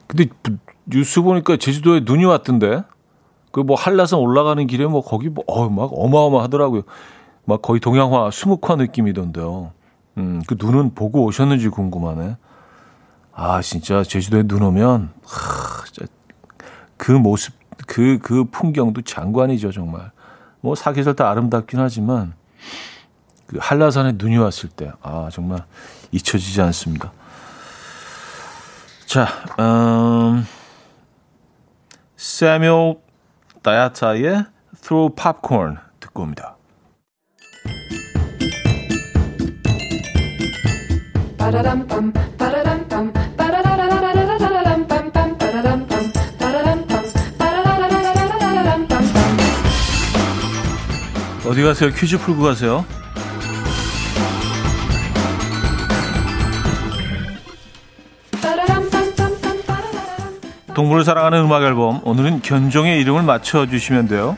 근데 0.08 0.26
뉴스 0.86 1.22
보니까 1.22 1.58
제주도에 1.58 2.02
눈이 2.04 2.26
왔던데. 2.26 2.84
그 3.52 3.62
뭐 3.62 3.76
한라산 3.76 4.20
올라가는 4.20 4.66
길에 4.68 4.86
뭐 4.86 5.02
거기 5.02 5.28
뭐, 5.30 5.44
어, 5.48 5.68
막 5.70 5.90
어마어마하더라고요. 5.94 6.84
막 7.46 7.62
거의 7.62 7.80
동양화, 7.80 8.30
수묵화 8.32 8.76
느낌이던데요. 8.76 9.72
음, 10.18 10.42
그 10.48 10.56
눈은 10.60 10.94
보고 10.94 11.24
오셨는지 11.26 11.70
궁금하네. 11.70 12.38
아, 13.34 13.62
진짜 13.62 14.04
제주도에 14.04 14.44
눈 14.44 14.62
오면, 14.62 15.12
하, 15.26 15.86
진짜 15.86 16.12
그 16.98 17.12
모습, 17.12 17.54
그, 17.88 18.20
그 18.22 18.44
풍경도 18.46 19.02
장관이죠, 19.02 19.72
정말. 19.72 20.12
뭐 20.62 20.76
사계절 20.76 21.16
다 21.16 21.30
아름답긴 21.32 21.80
하지만 21.80 22.34
그 23.48 23.58
한라산에 23.60 24.14
눈이 24.18 24.38
왔을 24.38 24.70
때, 24.70 24.92
아, 25.02 25.30
정말 25.32 25.66
잊혀지지 26.12 26.62
않습니다. 26.62 27.12
자, 29.10 29.26
음, 29.58 30.45
세뮤 32.15 33.02
다야타의 33.63 34.45
Throw 34.84 35.15
Popcorn 35.15 35.78
듣고 36.00 36.22
옵니다. 36.22 36.56
어디 51.48 51.63
가세요? 51.63 51.89
퀴즈 51.89 52.19
풀고 52.19 52.43
가세요. 52.43 52.86
동물을 60.80 61.04
사랑하는 61.04 61.42
음악 61.42 61.63
앨범 61.63 62.00
오늘은 62.06 62.42
견종의 62.42 63.02
이름을 63.02 63.24
맞춰주시면 63.24 64.08
돼요. 64.08 64.38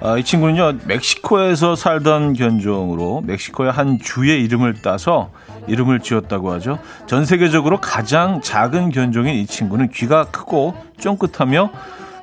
아, 0.00 0.16
이 0.18 0.22
친구는요 0.22 0.74
멕시코에서 0.84 1.74
살던 1.74 2.34
견종으로 2.34 3.24
멕시코의 3.26 3.72
한 3.72 3.98
주의 3.98 4.40
이름을 4.44 4.82
따서 4.82 5.32
이름을 5.66 5.98
지었다고 5.98 6.52
하죠. 6.52 6.78
전 7.06 7.24
세계적으로 7.24 7.80
가장 7.80 8.40
작은 8.40 8.90
견종인 8.90 9.34
이 9.34 9.46
친구는 9.46 9.90
귀가 9.90 10.26
크고 10.26 10.76
쫑긋하며 11.00 11.70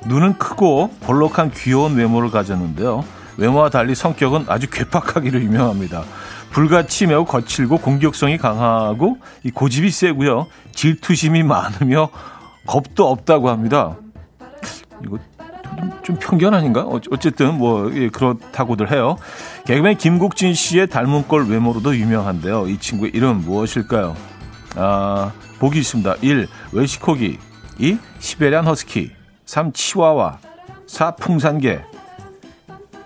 눈은 0.06 0.38
크고 0.38 0.88
볼록한 1.00 1.50
귀여운 1.50 1.94
외모를 1.94 2.30
가졌는데요. 2.30 3.04
외모와 3.36 3.68
달리 3.68 3.94
성격은 3.94 4.46
아주 4.48 4.70
괴팍하기로 4.70 5.42
유명합니다. 5.42 6.04
불같이 6.52 7.06
매우 7.06 7.26
거칠고 7.26 7.76
공격성이 7.80 8.38
강하고 8.38 9.18
이 9.44 9.50
고집이 9.50 9.90
세고요. 9.90 10.46
질투심이 10.74 11.42
많으며 11.42 12.08
겁도 12.68 13.08
없다고 13.10 13.48
합니다. 13.48 13.96
이거 15.02 15.18
좀 16.02 16.16
편견 16.20 16.52
아닌가? 16.52 16.84
어쨌든 16.84 17.56
뭐 17.56 17.90
예, 17.94 18.10
그렇다고들 18.10 18.92
해요. 18.92 19.16
개그맨 19.66 19.96
김국진 19.96 20.52
씨의 20.52 20.88
닮은 20.88 21.28
꼴 21.28 21.48
외모로도 21.48 21.96
유명한데요. 21.96 22.68
이 22.68 22.78
친구의 22.78 23.12
이름 23.14 23.40
무엇일까요? 23.40 24.14
아, 24.76 25.32
보기 25.58 25.78
있습니다. 25.78 26.16
1. 26.20 26.46
웰시코기 26.72 27.38
2. 27.78 27.98
시베리안 28.18 28.66
허스키 28.66 29.12
3. 29.46 29.72
치와와 29.72 30.38
4. 30.86 31.12
풍산개 31.12 31.80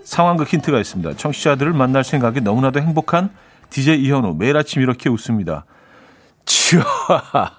상황극 0.03 0.53
힌트가 0.53 0.81
있습니다. 0.81 1.17
청취자들을 1.17 1.73
만날 1.73 2.03
생각에 2.03 2.41
너무나도 2.41 2.81
행복한 2.81 3.31
DJ 3.71 4.03
이현우. 4.03 4.35
매일 4.35 4.57
아침 4.57 4.83
이렇게 4.83 5.09
웃습니다. 5.09 5.67
치와와, 6.45 7.53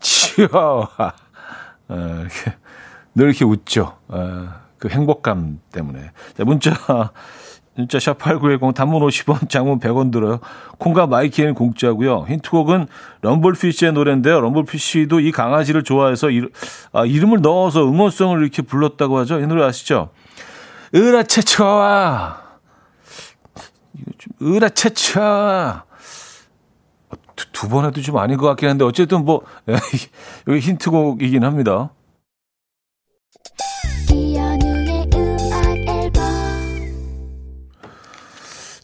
치와와. 0.00 1.23
어, 1.88 1.96
이렇게, 2.20 2.56
늘 3.14 3.26
이렇게 3.26 3.44
웃죠. 3.44 3.96
어, 4.08 4.48
그 4.78 4.88
행복감 4.88 5.60
때문에. 5.72 6.10
자, 6.36 6.44
문자, 6.44 6.72
문자 7.76 7.98
샵8910 7.98 8.74
단문 8.74 9.02
50원, 9.02 9.48
장문 9.48 9.80
100원 9.80 10.12
들어요. 10.12 10.40
콩과 10.78 11.06
마이키에는 11.06 11.54
공짜고요. 11.54 12.26
힌트곡은 12.28 12.86
럼블피쉬의 13.22 13.92
노래인데요. 13.92 14.40
럼블피쉬도 14.40 15.20
이 15.20 15.32
강아지를 15.32 15.82
좋아해서 15.82 16.30
이, 16.30 16.48
아, 16.92 17.04
이름을 17.04 17.40
넣어서 17.40 17.84
응원성을 17.84 18.40
이렇게 18.40 18.62
불렀다고 18.62 19.18
하죠. 19.18 19.40
이 19.40 19.46
노래 19.46 19.64
아시죠? 19.64 20.10
으라차차. 20.94 22.42
으라차차. 24.40 25.84
두, 27.36 27.50
두 27.52 27.68
번 27.68 27.84
해도 27.84 28.00
좀 28.02 28.18
아닌 28.18 28.36
것 28.36 28.46
같긴 28.46 28.68
한데, 28.68 28.84
어쨌든 28.84 29.24
뭐, 29.24 29.42
여기 30.48 30.60
힌트곡이긴 30.60 31.44
합니다. 31.44 31.90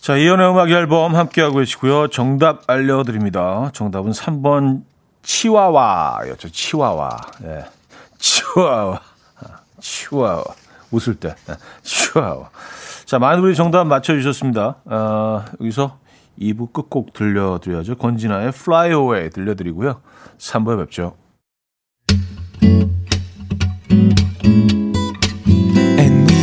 자, 0.00 0.16
이연의 0.16 0.50
음악 0.50 0.70
앨범 0.70 1.14
함께하고 1.14 1.58
계시고요. 1.58 2.08
정답 2.08 2.68
알려드립니다. 2.68 3.70
정답은 3.74 4.12
3번 4.12 4.82
치와와였죠. 5.22 6.48
치와와. 6.50 7.16
예. 7.44 7.64
치와와. 8.18 9.00
치와와. 9.80 10.44
웃을 10.90 11.14
때. 11.14 11.34
슈아워. 11.82 12.48
자, 13.04 13.18
많은 13.18 13.42
분이 13.42 13.54
정답 13.54 13.84
맞춰주셨습니다. 13.84 14.76
어, 14.86 15.44
여기서 15.60 15.98
2부 16.40 16.72
끝곡 16.72 17.12
들려드려야죠. 17.12 17.96
권진아의 17.96 18.48
Fly 18.48 18.90
Away 18.90 19.30
들려드리고요. 19.30 20.00
3부에 20.38 20.78
뵙죠. 20.78 21.14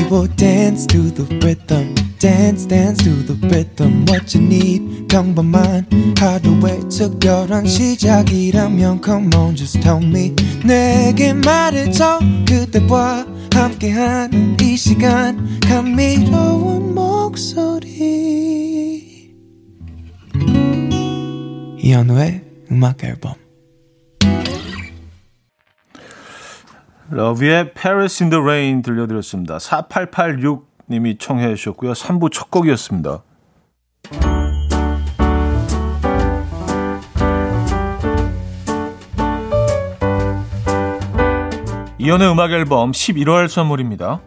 Will 0.10 0.34
dance 0.38 0.88
to 0.88 1.12
the 1.14 1.28
rhythm. 1.42 1.94
dance 2.20 2.66
dance 2.66 3.04
to 3.04 3.12
the 3.26 3.36
rhythm 3.48 4.06
what 4.08 4.34
you 4.34 4.44
need 4.44 5.08
평범한 5.08 5.86
하루의 6.18 6.90
특별한 6.90 7.66
시작이라면 7.68 9.02
come 9.04 9.30
on 9.36 9.56
just 9.56 9.80
tell 9.82 10.04
me 10.04 10.34
내게 10.66 11.34
말해줘 11.34 12.20
그대와 12.48 13.26
함께한 13.54 14.58
이 14.62 14.76
시간 14.76 15.60
감미로운 15.68 16.94
이현우의 21.88 22.42
음악 22.70 23.02
앨범 23.06 23.36
러비의 27.10 27.76
Paris 27.76 28.22
in 28.24 28.30
the 28.30 28.44
Rain 28.44 28.82
들려드렸습니다. 28.82 29.58
4886님이 29.58 31.18
청해 31.18 31.56
주셨고요. 31.56 31.94
3부 31.94 32.30
첫 32.34 32.52
곡이었습니다. 32.52 33.24
이연의 42.00 42.30
음악 42.30 42.52
앨범 42.52 42.92
11월 42.92 43.48
선물입니다. 43.48 44.20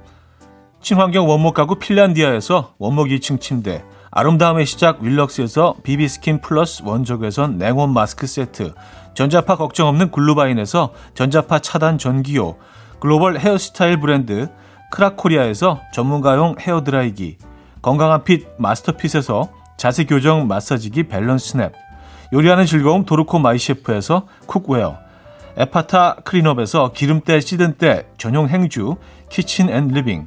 친환경 0.80 1.28
원목 1.28 1.52
가구 1.52 1.78
핀란디아에서 1.78 2.76
원목 2.78 3.08
2층 3.08 3.38
침대, 3.38 3.84
아름다움의 4.12 4.66
시작 4.66 5.02
윌럭스에서 5.02 5.76
비비스킨 5.84 6.40
플러스 6.40 6.82
원적외선 6.84 7.58
냉온 7.58 7.92
마스크 7.92 8.26
세트, 8.26 8.74
전자파 9.14 9.56
걱정 9.56 9.86
없는 9.86 10.10
글루바인에서 10.10 10.92
전자파 11.14 11.60
차단 11.60 11.96
전기요, 11.96 12.56
글로벌 12.98 13.38
헤어스타일 13.38 14.00
브랜드 14.00 14.48
크라코리아에서 14.90 15.80
전문가용 15.92 16.56
헤어드라이기, 16.58 17.38
건강한 17.82 18.24
핏 18.24 18.48
마스터핏에서 18.58 19.48
자세 19.76 20.04
교정 20.04 20.48
마사지기 20.48 21.04
밸런스 21.04 21.56
냅, 21.56 21.72
요리하는 22.32 22.66
즐거움 22.66 23.04
도르코 23.04 23.38
마이셰프에서 23.38 24.26
cookware, 24.46 24.98
에파타 25.56 26.16
클린업에서 26.24 26.92
기름때 26.92 27.38
찌든 27.40 27.74
때 27.74 28.06
전용 28.18 28.48
행주 28.48 28.96
키친 29.28 29.70
앤 29.70 29.88
리빙, 29.88 30.26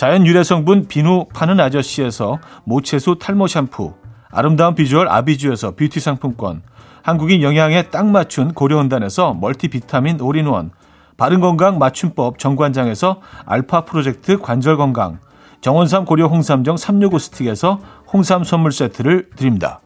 자연 0.00 0.26
유래 0.26 0.42
성분 0.42 0.88
비누 0.88 1.26
파는 1.34 1.60
아저씨에서 1.60 2.38
모체수 2.64 3.18
탈모 3.20 3.48
샴푸, 3.48 3.92
아름다운 4.30 4.74
비주얼 4.74 5.06
아비주에서 5.06 5.72
뷰티 5.72 6.00
상품권, 6.00 6.62
한국인 7.02 7.42
영양에 7.42 7.82
딱 7.90 8.06
맞춘 8.06 8.54
고려은단에서 8.54 9.34
multivitamin 9.34 10.18
all-in-one, 10.22 10.70
바른건강 11.18 11.78
맞춤법 11.78 12.38
정관장에서 12.38 13.20
알파 13.44 13.84
프로젝트 13.84 14.38
관절건강, 14.38 15.18
정원삼 15.60 16.06
고려 16.06 16.28
홍삼정 16.28 16.78
365 16.78 17.18
스틱에서 17.18 17.78
홍삼 18.10 18.42
선물 18.42 18.72
세트를 18.72 19.28
드립니다. 19.36 19.82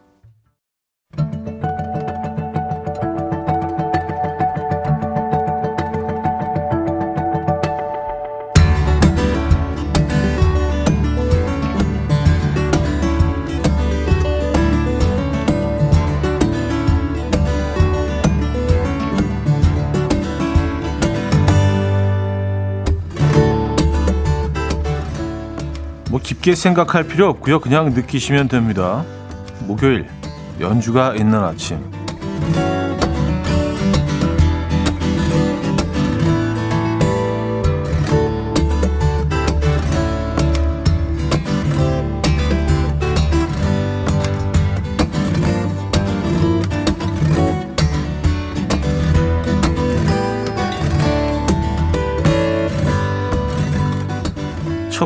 깊게 26.18 26.54
생각할 26.54 27.04
필요 27.04 27.28
없고요. 27.28 27.60
그냥 27.60 27.94
느끼시면 27.94 28.48
됩니다. 28.48 29.04
목요일 29.66 30.06
연주가 30.60 31.14
있는 31.14 31.42
아침 31.42 31.78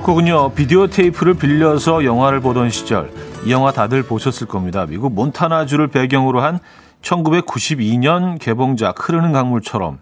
곡은요, 0.09 0.53
비디오 0.55 0.87
테이프를 0.87 1.35
빌려서 1.35 2.03
영화를 2.03 2.41
보던 2.41 2.71
시절. 2.71 3.13
이 3.45 3.53
영화 3.53 3.73
다들 3.73 4.03
보셨을 4.03 4.47
겁니다. 4.47 4.87
미국 4.87 5.13
몬타나주를 5.13 5.89
배경으로 5.89 6.41
한 6.41 6.61
1992년 7.03 8.39
개봉작 8.39 9.07
흐르는 9.07 9.33
강물처럼. 9.33 9.99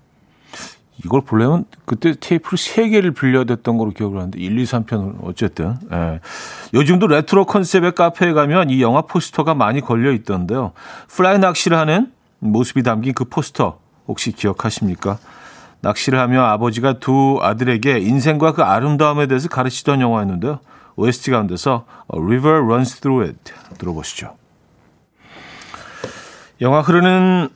이걸 1.05 1.23
보려면 1.23 1.65
그때 1.87 2.15
테이프를 2.21 2.57
3개를 2.57 3.17
빌려댔던 3.17 3.79
걸로 3.79 3.91
기억을 3.91 4.19
하는데 4.19 4.39
1, 4.39 4.57
2, 4.57 4.63
3편은 4.63 5.25
어쨌든. 5.25 5.75
예. 5.93 6.21
요즘도 6.73 7.09
레트로 7.09 7.45
컨셉의 7.45 7.97
카페에 7.97 8.33
가면 8.33 8.71
이 8.71 8.81
영화 8.83 9.03
포스터가 9.03 9.55
많이 9.55 9.81
걸려 9.81 10.13
있던데요. 10.13 10.71
플라이 11.09 11.41
낚시를 11.41 11.77
하는 11.77 12.13
모습이 12.39 12.85
담긴 12.85 13.13
그 13.13 13.25
포스터 13.25 13.81
혹시 14.07 14.31
기억하십니까? 14.31 15.19
낚시를 15.81 16.19
하며 16.19 16.43
아버지가 16.45 16.95
두 16.95 17.39
아들에게 17.43 17.99
인생과 17.99 18.53
그 18.53 18.63
아름다움에 18.63 19.27
대해서 19.27 19.49
가르치던 19.49 20.01
영화였는데요. 20.01 20.61
OST 20.97 21.31
가운데서 21.31 21.85
River 22.09 22.65
Runs 22.65 23.01
Through 23.01 23.29
It 23.29 23.53
들어보시죠. 23.79 24.35
영화 26.63 26.81
흐르는 26.81 27.49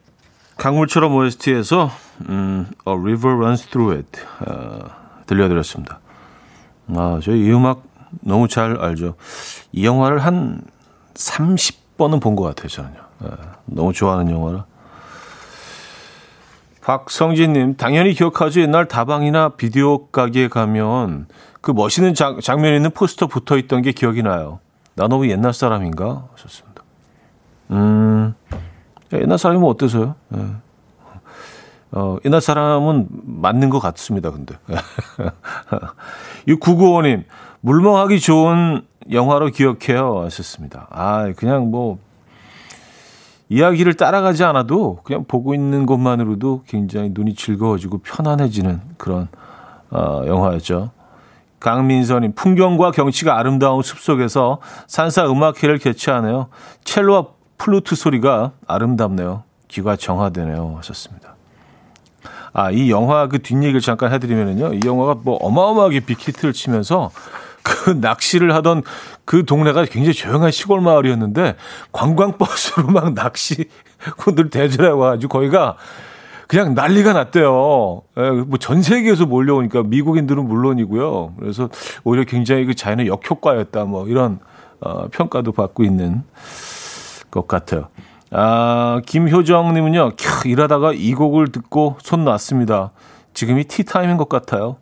강물처럼 0.58 1.14
OST에서 1.14 1.90
음, 2.28 2.66
A 2.86 2.92
River 2.94 3.36
Runs 3.36 3.66
Through 3.68 3.96
It 3.96 4.20
어, 4.46 4.90
들려드렸습니다. 5.26 6.00
아, 6.94 7.18
저희 7.22 7.40
이 7.40 7.50
음악 7.52 7.82
너무 8.20 8.46
잘 8.48 8.76
알죠. 8.78 9.14
이 9.72 9.86
영화를 9.86 10.18
한 10.18 10.60
30번은 11.14 12.20
본 12.20 12.36
것 12.36 12.42
같아요, 12.44 12.68
저는요. 12.68 13.00
예, 13.24 13.28
너무 13.66 13.92
좋아하는 13.92 14.30
영화라. 14.30 14.66
박성진님, 16.90 17.76
당연히 17.76 18.14
기억하죠. 18.14 18.60
옛날 18.62 18.88
다방이나 18.88 19.50
비디오 19.50 20.08
가게에 20.08 20.48
가면 20.48 21.28
그 21.60 21.70
멋있는 21.70 22.14
장, 22.14 22.40
장면에 22.40 22.74
있는 22.74 22.90
포스터 22.90 23.28
붙어 23.28 23.56
있던 23.58 23.82
게 23.82 23.92
기억이 23.92 24.24
나요. 24.24 24.58
나 24.96 25.06
너무 25.06 25.28
옛날 25.28 25.52
사람인가? 25.52 26.26
하셨습니다. 26.32 26.82
음, 27.70 28.34
옛날 29.12 29.38
사람이면 29.38 29.70
어때서요? 29.70 30.16
네. 30.30 30.46
어, 31.92 32.16
옛날 32.24 32.40
사람은 32.40 33.06
맞는 33.24 33.70
것 33.70 33.78
같습니다, 33.78 34.32
근데. 34.32 34.56
6995님, 36.48 37.22
물멍하기 37.60 38.18
좋은 38.18 38.84
영화로 39.12 39.50
기억해요. 39.50 40.22
하셨습니다. 40.22 40.88
아, 40.90 41.32
그냥 41.36 41.70
뭐, 41.70 42.00
이야기를 43.50 43.94
따라가지 43.94 44.44
않아도 44.44 45.00
그냥 45.02 45.24
보고 45.26 45.54
있는 45.54 45.84
것만으로도 45.84 46.62
굉장히 46.68 47.10
눈이 47.12 47.34
즐거워지고 47.34 47.98
편안해지는 47.98 48.80
그런 48.96 49.28
어, 49.90 50.22
영화였죠. 50.24 50.92
강민선님 51.58 52.32
풍경과 52.34 52.92
경치가 52.92 53.38
아름다운 53.38 53.82
숲속에서 53.82 54.60
산사 54.86 55.28
음악회를 55.30 55.78
개최하네요. 55.78 56.46
첼로와 56.84 57.26
플루트 57.58 57.96
소리가 57.96 58.52
아름답네요. 58.66 59.42
귀가 59.68 59.96
정화되네요. 59.96 60.76
하셨습니다. 60.78 61.34
아, 62.52 62.70
이 62.70 62.90
영화 62.90 63.28
그 63.28 63.40
뒷얘기를 63.42 63.80
잠깐 63.80 64.12
해드리면은요. 64.12 64.74
이 64.74 64.80
영화가 64.84 65.16
뭐 65.22 65.36
어마어마하게 65.36 66.00
빅히트를 66.00 66.52
치면서 66.52 67.10
그 67.62 67.90
낚시를 67.90 68.54
하던 68.54 68.82
그 69.24 69.44
동네가 69.44 69.84
굉장히 69.86 70.14
조용한 70.14 70.50
시골 70.50 70.80
마을이었는데 70.80 71.56
관광버스로 71.92 72.88
막 72.88 73.14
낚시꾼들 73.14 74.50
대절해 74.50 74.90
와가지고 74.90 75.28
거기가 75.28 75.76
그냥 76.50 76.74
난리가 76.74 77.12
났대요. 77.12 78.02
예, 78.18 78.30
뭐전 78.30 78.82
세계에서 78.82 79.24
몰려오니까 79.26 79.84
미국인들은 79.84 80.48
물론이고요. 80.48 81.34
그래서 81.38 81.68
오히려 82.02 82.24
굉장히 82.24 82.64
그 82.64 82.74
자연의 82.74 83.06
역효과였다. 83.06 83.84
뭐 83.84 84.08
이런 84.08 84.40
어, 84.80 85.06
평가도 85.08 85.52
받고 85.52 85.84
있는 85.84 86.24
것 87.30 87.46
같아요. 87.46 87.88
아, 88.32 89.00
김효정님은요, 89.06 90.10
캬, 90.16 90.46
일하다가 90.46 90.92
이 90.94 91.14
곡을 91.14 91.52
듣고 91.52 91.96
손 92.02 92.24
놨습니다. 92.24 92.92
지금이 93.34 93.64
티타임인 93.64 94.16
것 94.16 94.28
같아요. 94.28 94.76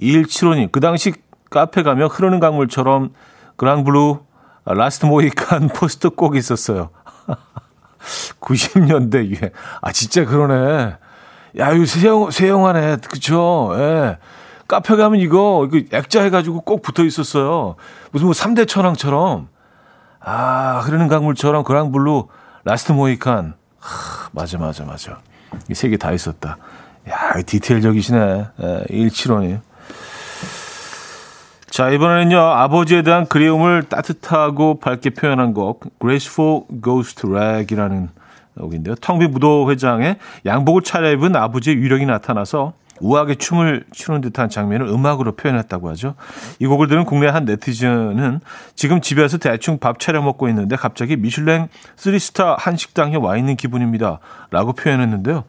2175님, 0.00 0.72
그 0.72 0.80
당시 0.80 1.12
카페 1.50 1.82
가면 1.82 2.08
흐르는 2.08 2.40
강물처럼 2.40 3.10
그랑블루 3.56 4.20
라스트 4.66 5.06
모히칸 5.06 5.68
포스터 5.74 6.10
꼭 6.10 6.36
있었어요. 6.36 6.90
90년대 8.40 9.24
유행. 9.26 9.50
아, 9.80 9.92
진짜 9.92 10.24
그러네. 10.24 10.96
야, 11.58 11.72
이거 11.72 11.86
세영, 11.86 12.30
세영하네. 12.30 12.98
그쵸? 13.08 13.70
예. 13.74 14.18
카페 14.68 14.96
가면 14.96 15.20
이거, 15.20 15.66
이거 15.72 15.96
액자 15.96 16.22
해가지고 16.22 16.60
꼭 16.60 16.82
붙어 16.82 17.02
있었어요. 17.04 17.76
무슨 18.12 18.26
뭐 18.26 18.34
3대 18.34 18.68
천왕처럼. 18.68 19.48
아, 20.20 20.80
흐르는 20.84 21.08
강물처럼 21.08 21.64
그랑블루 21.64 22.28
라스트 22.64 22.92
모히칸. 22.92 23.54
하, 23.80 24.28
맞아, 24.32 24.58
맞아, 24.58 24.84
맞아. 24.84 25.18
이 25.70 25.72
세 25.72 25.88
개 25.90 25.96
다 25.96 26.12
있었다. 26.12 26.58
야, 27.08 27.40
디테일적이시네. 27.46 28.46
예, 28.60 28.84
175님. 28.90 29.60
자, 31.78 31.90
이번에는요, 31.90 32.40
아버지에 32.40 33.02
대한 33.02 33.24
그리움을 33.24 33.84
따뜻하고 33.84 34.80
밝게 34.80 35.10
표현한 35.10 35.54
곡, 35.54 35.84
Graceful 36.00 36.62
Ghost 36.82 37.24
Rag이라는 37.24 38.08
곡인데요. 38.58 38.96
텅빈 38.96 39.30
무도 39.30 39.70
회장에 39.70 40.16
양복을 40.44 40.82
차려입은 40.82 41.36
아버지의 41.36 41.76
위력이 41.76 42.04
나타나서 42.04 42.72
우아하게 42.98 43.36
춤을 43.36 43.84
추는 43.92 44.22
듯한 44.22 44.48
장면을 44.48 44.88
음악으로 44.88 45.36
표현했다고 45.36 45.88
하죠. 45.90 46.16
이 46.58 46.66
곡을 46.66 46.88
들은 46.88 47.04
국내 47.04 47.28
한 47.28 47.44
네티즌은 47.44 48.40
지금 48.74 49.00
집에서 49.00 49.38
대충 49.38 49.78
밥 49.78 50.00
차려 50.00 50.20
먹고 50.20 50.48
있는데 50.48 50.74
갑자기 50.74 51.14
미슐랭 51.14 51.68
3스타 51.94 52.56
한식당에 52.58 53.14
와 53.14 53.36
있는 53.36 53.54
기분입니다. 53.54 54.18
라고 54.50 54.72
표현했는데요. 54.72 55.44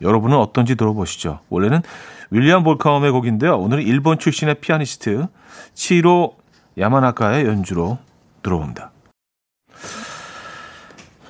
여러분은 0.00 0.38
어떤지 0.38 0.76
들어보시죠. 0.76 1.40
원래는 1.50 1.82
윌리엄 2.30 2.62
볼카움의 2.62 3.10
곡인데요. 3.10 3.58
오늘은 3.58 3.82
일본 3.82 4.18
출신의 4.18 4.56
피아니스트 4.56 5.26
치로 5.74 6.36
야마나카의 6.76 7.46
연주로 7.46 7.98
들어봅니다. 8.42 8.92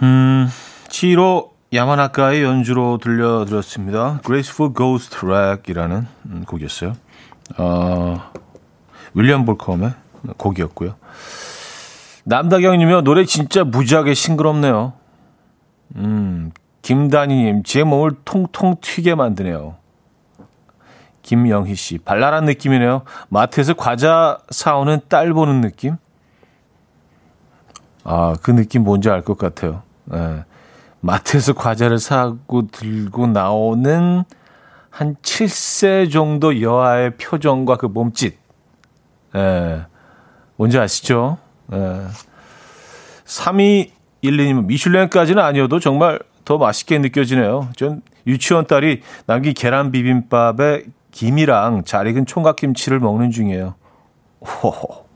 음, 0.02 0.48
치로 0.88 1.52
야마나카의 1.72 2.42
연주로 2.42 2.98
들려드렸습니다. 2.98 4.20
Graceful 4.24 4.74
Ghost 4.74 5.16
Track이라는 5.16 6.06
음, 6.26 6.44
곡이었어요. 6.46 6.94
어, 7.58 8.32
윌리엄 9.14 9.44
볼컴의 9.44 9.92
곡이었고요. 10.36 10.96
남다경님이 12.24 13.02
노래 13.02 13.24
진짜 13.24 13.64
무지하게 13.64 14.14
싱그럽네요. 14.14 14.92
음, 15.96 16.52
김다니님, 16.82 17.62
제 17.64 17.84
몸을 17.84 18.12
통통 18.24 18.76
튀게 18.80 19.14
만드네요. 19.14 19.76
김영희 21.28 21.74
씨, 21.74 21.98
발랄한 21.98 22.46
느낌이네요. 22.46 23.02
마트에서 23.28 23.74
과자 23.74 24.38
사오는 24.48 25.00
딸 25.10 25.34
보는 25.34 25.60
느낌? 25.60 25.96
아, 28.02 28.34
그 28.42 28.50
느낌 28.50 28.82
뭔지 28.82 29.10
알 29.10 29.20
것 29.20 29.36
같아요. 29.36 29.82
네. 30.06 30.44
마트에서 31.00 31.52
과자를 31.52 31.98
사고 31.98 32.66
들고 32.68 33.26
나오는 33.26 34.24
한 34.88 35.16
7세 35.16 36.10
정도 36.10 36.62
여아의 36.62 37.18
표정과 37.18 37.76
그 37.76 37.84
몸짓. 37.84 38.38
예. 39.36 39.82
뭔지 40.56 40.78
아시죠? 40.78 41.36
예. 41.74 42.06
3212님, 43.26 44.64
미슐랭까지는 44.64 45.42
아니어도 45.42 45.78
정말 45.78 46.20
더 46.46 46.56
맛있게 46.56 46.98
느껴지네요. 46.98 47.68
전 47.76 48.00
유치원 48.26 48.66
딸이 48.66 49.02
남긴 49.26 49.52
계란 49.52 49.92
비빔밥에 49.92 50.84
김이랑 51.10 51.84
잘 51.84 52.06
익은 52.06 52.26
총각김치를 52.26 53.00
먹는 53.00 53.30
중이에요. 53.30 53.74
호호, 54.40 55.06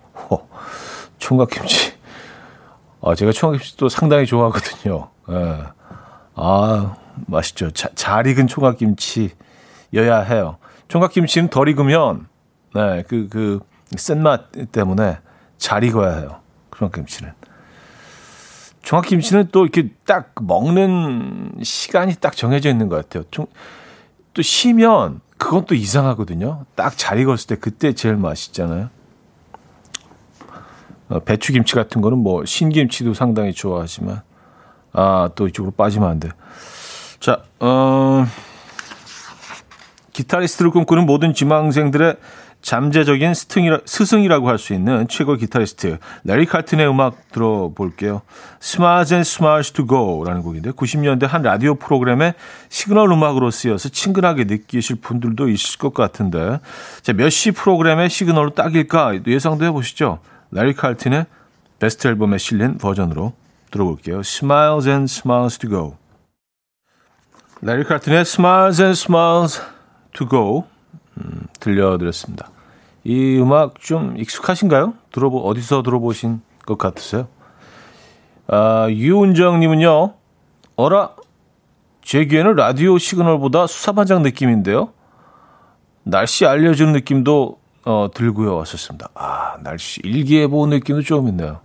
총각김치. 1.19 1.93
아, 3.03 3.15
제가 3.15 3.33
총각김치도 3.33 3.89
상당히 3.89 4.27
좋아하거든요. 4.27 5.09
예. 5.31 5.63
아, 6.35 6.95
맛있죠. 7.27 7.71
자, 7.71 7.89
잘 7.95 8.27
익은 8.27 8.47
총각김치여야 8.47 9.35
해요. 10.29 10.57
총각김치는 10.89 11.49
덜 11.49 11.69
익으면, 11.69 12.27
네, 12.75 13.03
그, 13.09 13.29
그, 13.29 13.61
센맛 13.97 14.73
때문에 14.73 15.19
잘 15.59 15.85
익어야 15.85 16.17
해요. 16.17 16.41
총각김치는. 16.77 17.33
총각김치는 18.83 19.49
또 19.53 19.63
이렇게 19.63 19.91
딱 20.05 20.33
먹는 20.41 21.53
시간이 21.63 22.17
딱 22.17 22.37
정해져 22.37 22.69
있는 22.69 22.89
것 22.89 22.97
같아요. 22.97 23.25
총, 23.31 23.47
또 24.35 24.43
쉬면 24.43 25.21
그건 25.43 25.65
또 25.65 25.75
이상하거든요. 25.75 26.67
딱 26.77 26.95
잘 26.97 27.19
익었을 27.19 27.49
때 27.49 27.57
그때 27.57 27.93
제일 27.95 28.17
맛있잖아요. 28.17 28.91
어, 31.09 31.19
배추김치 31.19 31.75
같은 31.75 32.01
거는 32.01 32.19
뭐 32.19 32.45
신김치도 32.45 33.13
상당히 33.15 33.53
좋아하지만 33.53 34.23
아 34.93 35.31
또 35.35 35.49
이쪽으로 35.49 35.73
빠지면 35.73 36.09
안 36.09 36.21
돼. 36.21 36.29
자, 37.19 37.43
어, 37.59 38.25
기타리스트를 40.13 40.71
꿈꾸는 40.71 41.07
모든 41.07 41.35
지망생들의 41.35 42.17
잠재적인 42.63 43.35
스승이라, 43.35 43.81
스승이라고 43.85 44.49
할 44.49 44.57
수 44.59 44.73
있는 44.73 45.09
최고 45.09 45.35
기타리스트 45.35 45.99
래리 46.25 46.47
칼튼의 46.47 46.89
음악 46.89 47.33
들어볼게요. 47.33 48.23
Smiles 48.63 49.13
and 49.13 49.29
Smiles 49.29 49.73
to 49.73 49.85
Go라는 49.87 50.43
곡인데 50.43 50.71
90년대 50.71 51.27
한 51.27 51.43
라디오 51.43 51.75
프로그램의 51.75 52.35
시그널 52.69 53.11
음악으로 53.11 53.51
쓰여서 53.51 53.89
친근하게 53.89 54.45
느끼실 54.45 54.97
분들도 55.01 55.49
있을 55.49 55.79
것 55.79 55.93
같은데 55.93 56.61
자, 57.03 57.13
몇 57.13 57.29
시 57.31 57.51
프로그램의 57.51 58.09
시그널로 58.09 58.51
딱일까 58.51 59.27
예상도 59.27 59.65
해보시죠. 59.65 60.21
래리 60.53 60.73
칼튼의 60.75 61.27
베스트 61.81 62.07
앨범에 62.07 62.39
실린 62.39 62.79
버전으로 62.79 63.33
들어볼게요. 63.73 64.21
Smiles 64.21 64.89
and 64.89 65.05
Smiles 65.13 65.59
to 65.59 65.69
Go 65.69 65.97
레리 67.61 67.83
칼튼의 67.83 68.21
Smiles 68.21 68.81
and 68.81 68.97
Smiles 68.99 69.61
to 70.13 70.29
Go 70.29 70.65
음, 71.19 71.47
들려드렸습니다. 71.59 72.52
이 73.05 73.37
음악 73.39 73.81
좀 73.81 74.17
익숙하신가요? 74.17 74.95
들어보 75.13 75.39
어디서 75.39 75.83
들어보신 75.83 76.41
것 76.67 76.79
같으세요? 76.79 77.27
아, 78.47 78.87
유은정님은요. 78.91 80.15
어라 80.77 81.11
제 82.03 82.25
귀에는 82.25 82.55
라디오 82.55 82.99
시그널보다 82.99 83.67
수사반장 83.67 84.23
느낌인데요. 84.23 84.93
날씨 86.05 86.47
알려주는 86.47 86.93
느낌도 86.93 87.59
어, 87.85 88.09
들고요 88.15 88.57
왔었습니다. 88.57 89.11
아 89.15 89.57
날씨 89.63 90.01
일기예보 90.05 90.67
느낌도 90.67 91.03
좀 91.03 91.29
있네요. 91.29 91.61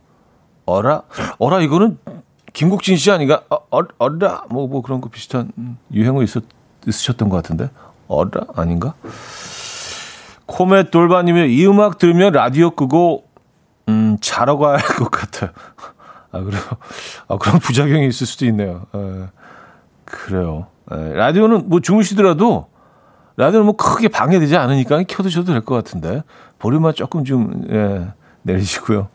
어라 0.65 1.03
어라 1.39 1.61
이거는 1.61 1.97
김국진 2.53 2.97
씨 2.97 3.11
아닌가? 3.11 3.43
어, 3.49 3.57
어, 3.71 3.81
어라 3.97 4.45
뭐, 4.49 4.67
뭐 4.67 4.81
그런 4.81 5.01
거 5.01 5.09
비슷한 5.09 5.51
유행어 5.91 6.23
있었, 6.23 6.43
있으셨던 6.87 7.29
것 7.29 7.37
같은데 7.37 7.69
어라 8.07 8.45
아닌가? 8.55 8.93
코멧 10.47 10.91
돌바님이 10.91 11.53
이 11.53 11.67
음악 11.67 11.97
들으면 11.97 12.33
라디오 12.33 12.71
끄고 12.71 13.25
음 13.89 14.17
자러 14.21 14.57
가야 14.57 14.77
할 14.77 14.97
것 14.97 15.11
같아요. 15.11 15.51
아 16.31 16.39
그래요? 16.41 16.61
아 17.27 17.37
그런 17.37 17.59
부작용이 17.59 18.07
있을 18.07 18.25
수도 18.27 18.45
있네요. 18.47 18.83
에, 18.95 19.25
그래요. 20.05 20.67
에, 20.91 21.13
라디오는 21.13 21.69
뭐 21.69 21.79
주무시더라도 21.79 22.67
라디오는 23.37 23.65
뭐 23.65 23.75
크게 23.75 24.07
방해되지 24.07 24.57
않으니까 24.57 25.03
켜두셔도 25.07 25.51
될 25.53 25.61
것 25.61 25.75
같은데 25.75 26.23
볼륨만 26.59 26.95
조금 26.95 27.23
좀 27.23 27.63
예, 27.69 28.07
내리시고요. 28.41 29.09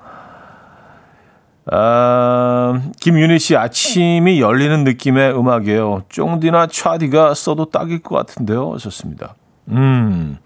아, 1.71 2.81
김윤희 3.01 3.39
씨 3.39 3.57
아침이 3.57 4.41
열리는 4.41 4.83
느낌의 4.85 5.37
음악이에요. 5.39 6.03
쫑디나 6.09 6.67
차디가 6.67 7.35
써도 7.35 7.67
딱일 7.67 8.03
것 8.03 8.17
같은데요. 8.17 8.77
좋습니다. 8.79 9.35
음, 9.69 10.39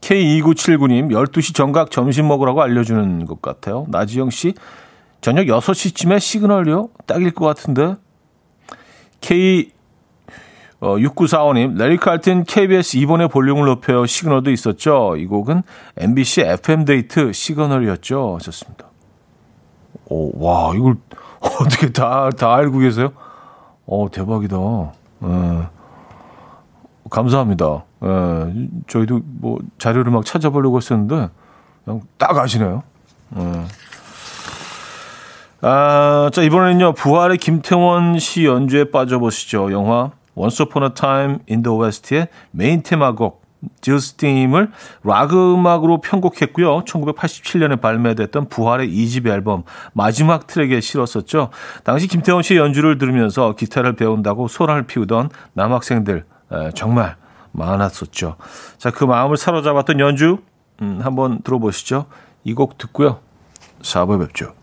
K2979님, 0.00 1.10
12시 1.10 1.54
정각 1.54 1.90
점심 1.90 2.28
먹으라고 2.28 2.62
알려주는 2.62 3.26
것 3.26 3.42
같아요. 3.42 3.86
나지영 3.88 4.30
씨, 4.30 4.54
저녁 5.20 5.44
6시쯤에 5.44 6.18
시그널요? 6.18 6.88
딱일 7.06 7.32
것 7.32 7.44
같은데. 7.44 7.96
K, 9.20 9.70
어, 10.80 10.96
6945님, 10.96 11.76
레리 11.76 11.98
칼튼 11.98 12.44
KBS 12.44 12.96
이번에 12.96 13.28
볼륨을 13.28 13.66
높여요. 13.66 14.06
시그널도 14.06 14.50
있었죠. 14.50 15.16
이 15.16 15.26
곡은 15.26 15.62
MBC 15.98 16.40
FM데이트 16.42 17.32
시그널이었죠. 17.32 18.38
좋습니다. 18.40 18.86
오, 20.06 20.42
와, 20.42 20.74
이걸 20.74 20.96
어떻게 21.40 21.92
다, 21.92 22.30
다 22.30 22.54
알고 22.54 22.78
계세요? 22.78 23.12
어, 23.86 24.08
대박이다. 24.10 24.56
어. 24.58 25.70
감사합니다. 27.10 27.84
예, 28.02 28.68
저희도 28.86 29.20
뭐 29.24 29.58
자료를 29.78 30.10
막 30.12 30.24
찾아보려고 30.24 30.76
했었는데 30.78 31.28
그냥 31.84 32.00
딱 32.18 32.36
아시네요. 32.36 32.82
예. 33.38 33.64
아, 35.62 36.30
자 36.32 36.42
이번에는요 36.42 36.94
부활의 36.94 37.36
김태원 37.38 38.18
씨 38.18 38.46
연주에 38.46 38.90
빠져보시죠. 38.90 39.72
영화 39.72 40.12
Once 40.34 40.64
Upon 40.64 40.84
a 40.84 40.94
Time 40.94 41.38
in 41.50 41.62
the 41.62 41.78
West의 41.78 42.28
메인 42.50 42.82
테마곡 42.82 43.40
질스팀을 43.82 44.70
락 45.04 45.34
음악으로 45.34 46.00
편곡했고요. 46.00 46.84
1987년에 46.86 47.78
발매됐던 47.78 48.48
부활의 48.48 48.88
2집 48.88 49.26
앨범 49.26 49.64
마지막 49.92 50.46
트랙에 50.46 50.80
실었었죠. 50.80 51.50
당시 51.84 52.08
김태원 52.08 52.42
씨의 52.42 52.58
연주를 52.58 52.96
들으면서 52.96 53.54
기타를 53.54 53.96
배운다고 53.96 54.48
소란을 54.48 54.84
피우던 54.84 55.28
남학생들 55.52 56.24
정말 56.74 57.16
많았었죠. 57.52 58.36
자, 58.78 58.90
그 58.90 59.04
마음을 59.04 59.36
사로잡았던 59.36 60.00
연주 60.00 60.38
음, 60.82 61.00
한번 61.02 61.42
들어보시죠. 61.42 62.06
이 62.44 62.54
곡 62.54 62.78
듣고요. 62.78 63.20
4부에 63.82 64.18
뵙죠. 64.26 64.54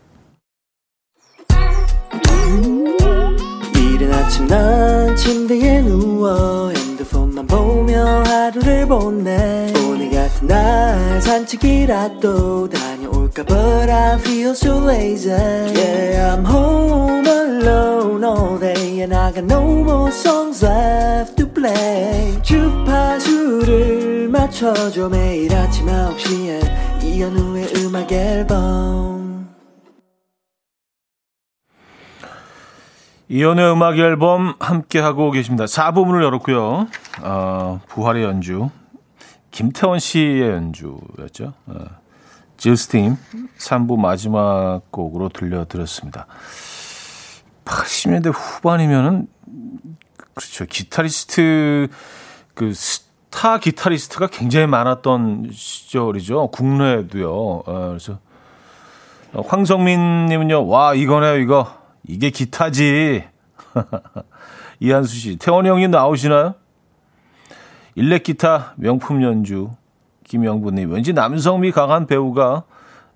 이른 3.76 4.12
아침 4.12 4.46
난 4.46 5.14
침대에 5.16 5.82
누워 5.82 6.70
핸드폰만 6.70 7.46
보며 7.46 8.04
하루를 8.26 8.86
보내 8.86 9.72
오늘 9.86 10.10
같은 10.10 10.46
날 10.48 11.20
산책이라도 11.22 12.68
다 12.68 12.87
녀올까 13.28 13.44
But 13.44 13.90
I 13.90 14.18
feel 14.18 14.50
so 14.50 14.78
lazy 14.78 15.30
Yeah 15.30 16.34
I'm 16.34 16.44
home 16.44 17.26
alone 17.26 18.24
all 18.24 18.58
day 18.58 19.00
And 19.02 19.14
I 19.14 19.32
got 19.32 19.44
no 19.44 19.62
more 19.62 20.10
songs 20.10 20.64
left 20.64 21.36
to 21.36 21.46
play 21.48 22.40
주파수를 22.42 24.28
맞춰줘 24.28 25.08
매일 25.08 25.54
아침 25.54 25.86
9시에 25.86 27.04
이현우의 27.04 27.72
음악 27.76 28.12
앨범 28.12 29.48
이연의 33.30 33.72
음악 33.72 33.98
앨범 33.98 34.54
함께 34.58 35.00
하고 35.00 35.30
계십니다. 35.30 35.66
4부문을 35.66 36.24
열었고요. 36.24 36.86
어, 37.20 37.80
부활의 37.86 38.24
연주, 38.24 38.70
김태원 39.50 39.98
씨의 39.98 40.48
연주였죠. 40.48 41.52
어, 41.66 41.84
질스팀 42.58 43.16
3부 43.56 43.98
마지막 43.98 44.82
곡으로 44.90 45.30
들려드렸습니다. 45.30 46.26
80년대 47.64 48.32
후반이면은 48.34 49.28
그렇죠. 50.34 50.66
기타리스트 50.66 51.88
그 52.54 52.72
스타 52.74 53.58
기타리스트가 53.58 54.26
굉장히 54.26 54.66
많았던 54.66 55.50
시절이죠. 55.52 56.48
국내에도요. 56.48 57.30
어, 57.30 57.88
그래서 57.88 58.18
황성민 59.32 60.26
님은요. 60.26 60.66
와 60.66 60.94
이거네요 60.94 61.36
이거. 61.36 61.72
이게 62.06 62.30
기타지. 62.30 63.24
이한수 64.80 65.14
씨, 65.14 65.36
태원이 65.36 65.68
형님 65.68 65.90
나오시나요? 65.90 66.54
일렉 67.94 68.22
기타 68.22 68.74
명품 68.76 69.22
연주. 69.22 69.70
김영부님, 70.28 70.92
왠지 70.92 71.12
남성미 71.12 71.72
강한 71.72 72.06
배우가 72.06 72.64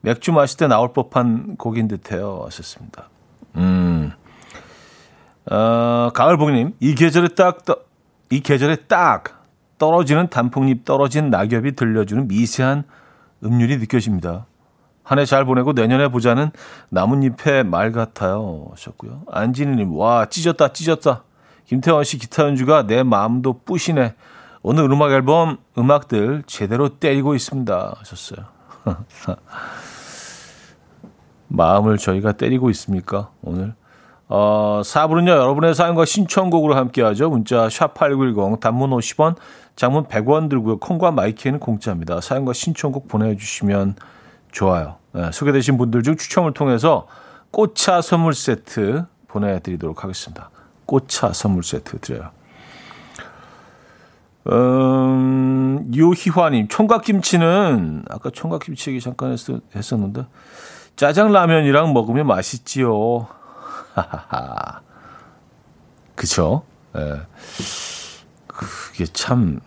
맥주 0.00 0.32
마실 0.32 0.58
때 0.58 0.66
나올 0.66 0.92
법한 0.92 1.56
곡인 1.56 1.88
듯해요. 1.88 2.42
하셨습니다. 2.46 3.08
음. 3.56 4.12
어, 5.50 6.10
가을복님, 6.14 6.74
이 6.80 6.94
계절에 6.94 7.28
딱, 7.28 7.64
떠, 7.64 7.76
이 8.30 8.40
계절에 8.40 8.76
딱 8.88 9.44
떨어지는 9.78 10.28
단풍잎 10.28 10.84
떨어진 10.84 11.30
낙엽이 11.30 11.72
들려주는 11.74 12.28
미세한 12.28 12.84
음률이 13.44 13.78
느껴집니다. 13.78 14.46
한 15.04 15.18
해 15.18 15.24
잘 15.26 15.44
보내고 15.44 15.72
내년에 15.72 16.08
보자는 16.08 16.50
나뭇잎의 16.90 17.64
말 17.64 17.90
같아요. 17.90 18.66
하셨고요. 18.70 19.22
안진희님, 19.30 19.94
와, 19.96 20.26
찢었다, 20.26 20.68
찢었다. 20.68 21.24
김태원 21.66 22.04
씨 22.04 22.18
기타 22.18 22.44
연주가 22.44 22.86
내 22.86 23.02
마음도 23.02 23.60
뿌시네. 23.64 24.14
오늘 24.62 24.84
음악 24.84 25.10
앨범 25.10 25.58
음악들 25.76 26.44
제대로 26.46 26.88
때리고 26.88 27.34
있습니다. 27.34 27.94
하셨어요. 27.98 28.46
마음을 31.48 31.98
저희가 31.98 32.32
때리고 32.32 32.70
있습니까? 32.70 33.30
오늘. 33.42 33.74
어, 34.28 34.80
4부는요, 34.82 35.28
여러분의 35.28 35.74
사연과 35.74 36.04
신청곡으로 36.06 36.74
함께 36.74 37.02
하죠. 37.02 37.28
문자 37.28 37.66
샵8910, 37.66 38.60
단문 38.60 38.90
50원, 38.90 39.36
장문 39.76 40.04
100원 40.04 40.48
들고요. 40.48 40.78
콩과 40.78 41.10
마이케이는 41.10 41.58
공짜입니다. 41.58 42.20
사연과 42.20 42.52
신청곡 42.54 43.08
보내주시면 43.08 43.96
좋아요. 44.52 44.96
네, 45.12 45.30
소개되신 45.32 45.76
분들 45.76 46.02
중 46.02 46.16
추첨을 46.16 46.54
통해서 46.54 47.06
꽃차 47.50 48.00
선물 48.00 48.32
세트 48.32 49.04
보내드리도록 49.28 50.04
하겠습니다. 50.04 50.50
꽃차 50.86 51.32
선물 51.32 51.62
세트 51.62 51.98
드려요. 51.98 52.30
음, 54.50 55.90
유희화님, 55.94 56.68
총각김치는, 56.68 58.04
아까 58.10 58.30
총각김치 58.30 58.90
얘기 58.90 59.00
잠깐 59.00 59.32
했, 59.32 59.38
했었는데, 59.74 60.26
짜장라면이랑 60.96 61.92
먹으면 61.92 62.26
맛있지요. 62.26 63.28
하하하. 63.94 64.80
그쵸? 66.16 66.64
예. 66.96 67.00
네. 67.00 67.20
그게 68.46 69.04
참, 69.06 69.60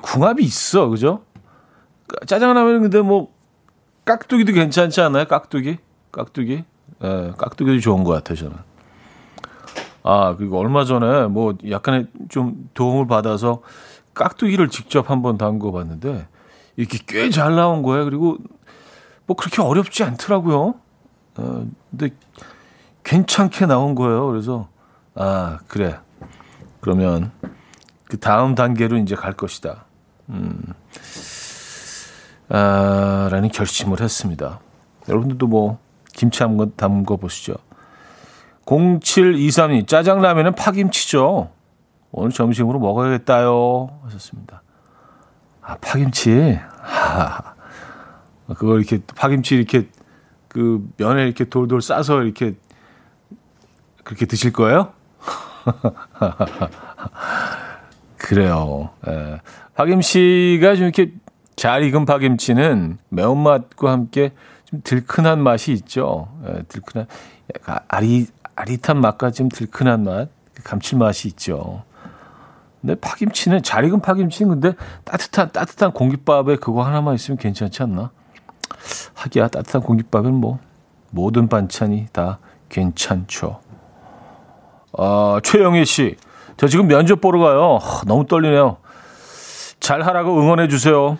궁합이 0.00 0.42
있어, 0.44 0.88
그죠? 0.88 1.22
짜장라면 2.26 2.82
근데 2.82 3.00
뭐, 3.00 3.32
깍두기도 4.04 4.52
괜찮지 4.52 5.00
않나요? 5.00 5.24
깍두기? 5.24 5.78
깍두기? 6.10 6.64
예, 7.02 7.32
깍두기도 7.38 7.80
좋은 7.80 8.04
것 8.04 8.12
같아요, 8.12 8.36
저는. 8.36 8.56
아, 10.04 10.34
그리고 10.36 10.58
얼마 10.58 10.84
전에 10.84 11.26
뭐 11.28 11.54
약간의 11.68 12.08
좀 12.28 12.68
도움을 12.74 13.06
받아서 13.06 13.62
깍두기를 14.14 14.68
직접 14.68 15.10
한번 15.10 15.38
담궈 15.38 15.72
봤는데 15.72 16.26
이렇게 16.76 16.98
꽤 17.06 17.30
잘 17.30 17.54
나온 17.54 17.82
거예요. 17.82 18.04
그리고 18.04 18.38
뭐 19.26 19.36
그렇게 19.36 19.62
어렵지 19.62 20.02
않더라고요. 20.04 20.74
어, 21.36 21.66
근데 21.90 22.10
괜찮게 23.04 23.66
나온 23.66 23.94
거예요. 23.94 24.26
그래서 24.26 24.68
아, 25.14 25.58
그래. 25.68 25.98
그러면 26.80 27.30
그 28.04 28.18
다음 28.18 28.54
단계로 28.54 28.96
이제 28.98 29.14
갈 29.14 29.32
것이다. 29.32 29.84
음. 30.30 30.62
아, 32.48 33.28
라는 33.30 33.48
결심을 33.50 34.00
했습니다. 34.00 34.60
여러분들도 35.08 35.46
뭐 35.46 35.78
김치 36.12 36.42
한번 36.42 36.72
담궈 36.76 37.16
보시죠. 37.16 37.54
0723님 38.66 39.86
짜장라면은 39.86 40.54
파김치죠. 40.54 41.50
오늘 42.12 42.30
점심으로 42.30 42.78
먹어야겠다요. 42.78 44.00
하셨습니다. 44.04 44.62
아 45.62 45.76
파김치. 45.80 46.60
하, 46.80 47.54
그걸 48.48 48.80
이렇게 48.80 49.00
파김치 49.16 49.56
이렇게 49.56 49.88
그 50.48 50.86
면에 50.98 51.24
이렇게 51.24 51.44
돌돌 51.44 51.80
싸서 51.80 52.22
이렇게 52.22 52.54
그렇게 54.04 54.26
드실 54.26 54.52
거예요? 54.52 54.92
그래요. 58.18 58.90
예. 59.08 59.40
파김치가 59.74 60.74
좀 60.74 60.84
이렇게 60.84 61.12
잘 61.56 61.82
익은 61.84 62.04
파김치는 62.04 62.98
매운맛과 63.08 63.90
함께 63.90 64.32
좀 64.66 64.82
들큰한 64.84 65.42
맛이 65.42 65.72
있죠. 65.72 66.28
예, 66.46 66.62
들큰한 66.68 67.06
아리 67.88 68.26
아릿한 68.54 69.00
맛과 69.00 69.30
좀 69.30 69.48
들큰한 69.48 70.04
맛, 70.04 70.28
그 70.54 70.62
감칠맛이 70.62 71.28
있죠. 71.28 71.84
근데 72.82 72.96
파김치는 72.96 73.62
잘 73.62 73.84
익은 73.84 74.00
파김치는 74.00 74.60
근데 74.60 74.76
따뜻한 75.04 75.52
따뜻한 75.52 75.92
공깃밥에 75.92 76.56
그거 76.56 76.82
하나만 76.82 77.14
있으면 77.14 77.38
괜찮지 77.38 77.82
않나? 77.84 78.10
하기야 79.14 79.48
따뜻한 79.48 79.82
공깃밥은 79.82 80.34
뭐 80.34 80.58
모든 81.10 81.48
반찬이 81.48 82.08
다 82.12 82.38
괜찮죠. 82.68 83.60
아, 84.98 85.40
최영희 85.42 85.84
씨, 85.86 86.16
저 86.56 86.66
지금 86.66 86.88
면접 86.88 87.20
보러 87.20 87.38
가요. 87.38 87.78
너무 88.06 88.26
떨리네요. 88.26 88.78
잘 89.78 90.02
하라고 90.02 90.38
응원해 90.40 90.68
주세요. 90.68 91.18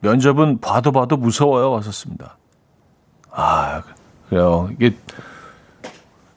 면접은 0.00 0.60
봐도 0.60 0.92
봐도 0.92 1.16
무서워요. 1.16 1.70
왔었습니다. 1.72 2.36
아, 3.30 3.82
그래요. 4.28 4.68
이게, 4.72 4.96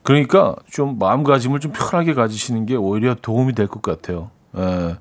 그러니까 0.04 0.56
좀 0.72 0.98
마음가짐을 0.98 1.60
좀 1.60 1.72
편하게 1.74 2.14
가지시는 2.14 2.66
게 2.66 2.76
오히려 2.76 3.16
도움이 3.16 3.54
될 3.54 3.68
것 3.68 3.82
같아요. 3.82 4.32
예, 4.58 4.98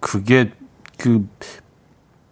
그게 0.00 0.52
그 0.98 1.28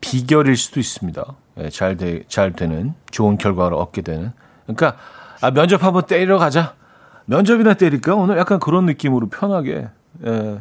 비결일 0.00 0.56
수도 0.56 0.80
있습니다. 0.80 1.24
예, 1.58 1.70
잘 1.70 1.96
되, 1.96 2.22
잘 2.28 2.52
되는, 2.52 2.94
좋은 3.10 3.36
결과를 3.38 3.76
얻게 3.76 4.02
되는. 4.02 4.32
그러니까, 4.66 4.96
아, 5.40 5.50
면접 5.50 5.82
한번 5.82 6.06
때리러 6.06 6.38
가자. 6.38 6.74
면접이나 7.26 7.74
때릴까? 7.74 8.14
오늘 8.14 8.38
약간 8.38 8.58
그런 8.58 8.86
느낌으로 8.86 9.28
편하게, 9.28 9.88
예, 10.24 10.60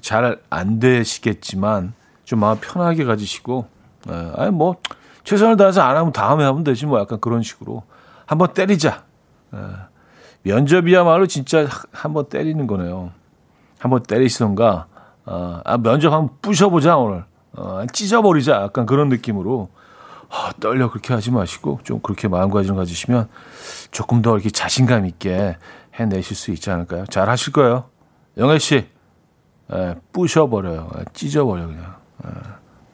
잘안 0.00 0.78
되시겠지만 0.78 1.94
좀 2.24 2.40
마음 2.40 2.58
편하게 2.60 3.04
가지시고 3.04 3.66
예, 4.08 4.32
아니 4.36 4.50
뭐 4.50 4.76
최선을 5.24 5.56
다해서 5.56 5.82
안 5.82 5.96
하면 5.96 6.12
다음에 6.12 6.44
하면 6.44 6.64
되지 6.64 6.86
뭐 6.86 7.00
약간 7.00 7.20
그런 7.20 7.42
식으로 7.42 7.82
한번 8.26 8.52
때리자. 8.52 9.04
예, 9.54 9.58
면접이야말로 10.42 11.26
진짜 11.26 11.66
한번 11.92 12.28
때리는 12.28 12.66
거네요. 12.66 13.12
한번 13.78 14.02
때리시던가 14.02 14.86
어, 15.26 15.60
아, 15.64 15.76
면접 15.76 16.12
한번 16.12 16.36
부셔보자 16.40 16.96
오늘 16.96 17.24
어, 17.52 17.84
찢어버리자 17.92 18.62
약간 18.62 18.86
그런 18.86 19.08
느낌으로 19.08 19.68
어, 20.28 20.50
떨려 20.60 20.90
그렇게 20.90 21.12
하지 21.14 21.30
마시고 21.30 21.80
좀 21.82 22.00
그렇게 22.00 22.28
마음가짐을 22.28 22.76
가지시면 22.76 23.28
조금 23.90 24.22
더 24.22 24.34
이렇게 24.34 24.50
자신감 24.50 25.06
있게 25.06 25.56
해내실 25.94 26.36
수 26.36 26.50
있지 26.52 26.70
않을까요? 26.70 27.06
잘 27.06 27.28
하실 27.28 27.52
거예요. 27.52 27.84
영애 28.36 28.58
씨, 28.58 28.86
예, 29.72 29.94
부셔버려요. 30.12 30.90
예, 30.98 31.04
찢어버려 31.12 31.66
그냥. 31.66 31.96
예, 32.24 32.30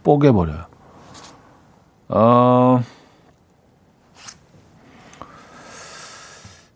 뽀개버려요. 0.05 0.67
어, 2.09 2.83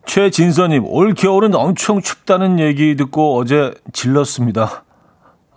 최진서님, 0.05 0.85
올 0.85 1.13
겨울은 1.13 1.53
엄청 1.55 2.01
춥다는 2.01 2.59
얘기 2.59 2.95
듣고 2.95 3.37
어제 3.37 3.73
질렀습니다. 3.93 4.83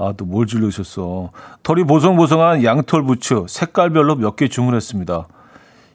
아, 0.01 0.13
또 0.17 0.25
뭘 0.25 0.47
질르셨어. 0.47 1.31
털이 1.63 1.85
보송보송한 1.85 2.65
양털 2.65 3.03
부츠, 3.05 3.45
색깔별로 3.49 4.17
몇 4.17 4.37
개 4.37 4.49
주문했습니다. 4.49 5.27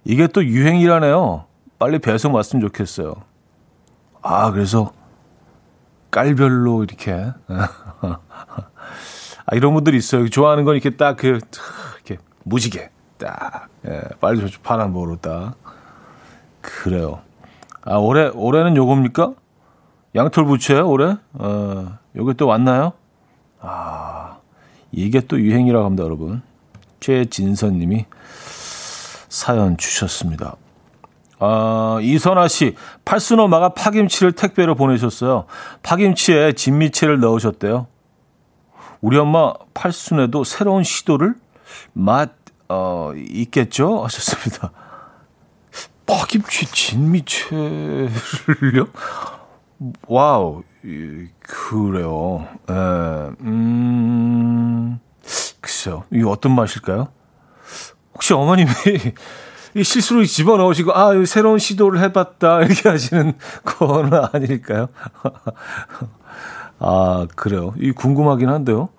이게 0.04 0.28
또 0.28 0.46
유행이라네요. 0.46 1.46
빨리 1.80 1.98
배송 2.00 2.34
왔으면 2.36 2.62
좋겠어요. 2.68 3.16
아, 4.22 4.52
그래서 4.52 4.92
깔별로 6.12 6.84
이렇게. 6.84 7.14
아, 9.48 9.56
이런 9.56 9.74
분들이 9.74 9.98
있어요. 9.98 10.30
좋아하는 10.30 10.64
건 10.66 10.76
이렇게 10.76 10.96
딱 10.96 11.18
그, 11.18 11.40
이렇게 11.98 12.18
무지개. 12.44 12.90
딱, 13.18 13.70
예, 13.88 14.02
빨리 14.20 14.40
저 14.52 14.58
파란 14.62 14.94
보로 14.94 15.16
딱. 15.18 15.56
그래요. 16.62 17.22
아, 17.84 17.96
올해, 17.98 18.30
올해는 18.34 18.76
요겁니까? 18.76 19.34
양털 20.16 20.46
부츠예요 20.46 20.88
올해? 20.88 21.18
어, 21.34 21.98
요게 22.16 22.34
또 22.34 22.48
왔나요? 22.48 22.94
아, 23.66 24.38
이게 24.92 25.22
또 25.22 25.40
유행이라고 25.40 25.86
합니다, 25.86 26.04
여러분. 26.04 26.42
최진선 27.00 27.80
님이 27.80 28.06
사연 29.30 29.78
주셨습니다. 29.78 30.56
아, 31.40 32.00
이선아 32.02 32.48
씨, 32.48 32.76
팔순 33.04 33.40
엄마가 33.40 33.70
파김치를 33.70 34.32
택배로 34.32 34.76
보내셨어요. 34.76 35.46
파김치에 35.84 36.54
진미채를 36.54 37.20
넣으셨대요. 37.20 37.88
우리 39.02 39.18
엄마 39.18 39.54
팔순에도 39.74 40.44
새로운 40.44 40.84
시도를 40.84 41.36
맛, 41.94 42.32
어, 42.70 43.12
있겠죠? 43.16 44.04
하셨습니다. 44.04 44.72
파김치 46.08 46.66
진미채를요? 46.72 48.10
와우, 50.08 50.64
그래요. 51.40 52.48
에, 52.70 52.74
음, 53.42 55.00
글쎄요. 55.62 56.04
이게 56.12 56.24
어떤 56.26 56.54
맛일까요? 56.56 57.08
혹시 58.14 58.34
어머님이 58.34 58.70
이 59.76 59.84
실수로 59.84 60.24
집어넣으시고, 60.24 60.94
아, 60.96 61.12
새로운 61.26 61.60
시도를 61.60 62.00
해봤다, 62.02 62.62
이렇게 62.62 62.88
하시는 62.88 63.34
건 63.66 64.14
아닐까요? 64.14 64.88
아, 66.80 67.28
그래요. 67.36 67.74
이 67.80 67.92
궁금하긴 67.92 68.48
한데요. 68.50 68.90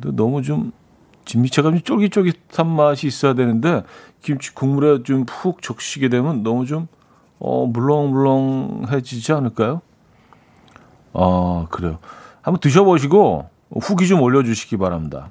근데 0.00 0.16
너무 0.16 0.42
좀, 0.42 0.72
진미채가 1.24 1.70
좀 1.70 1.80
쫄깃쫄깃한 1.80 2.68
맛이 2.68 3.06
있어야 3.08 3.34
되는데, 3.34 3.82
김치 4.22 4.54
국물에 4.54 5.02
좀 5.02 5.24
푹 5.26 5.60
적시게 5.60 6.08
되면 6.08 6.42
너무 6.42 6.66
좀, 6.66 6.86
어, 7.46 7.66
물렁물렁해지지 7.66 9.32
않을까요? 9.34 9.82
아, 11.12 11.66
그래요. 11.68 11.98
한번 12.40 12.58
드셔보시고, 12.58 13.50
후기 13.82 14.08
좀 14.08 14.22
올려주시기 14.22 14.78
바랍니다. 14.78 15.28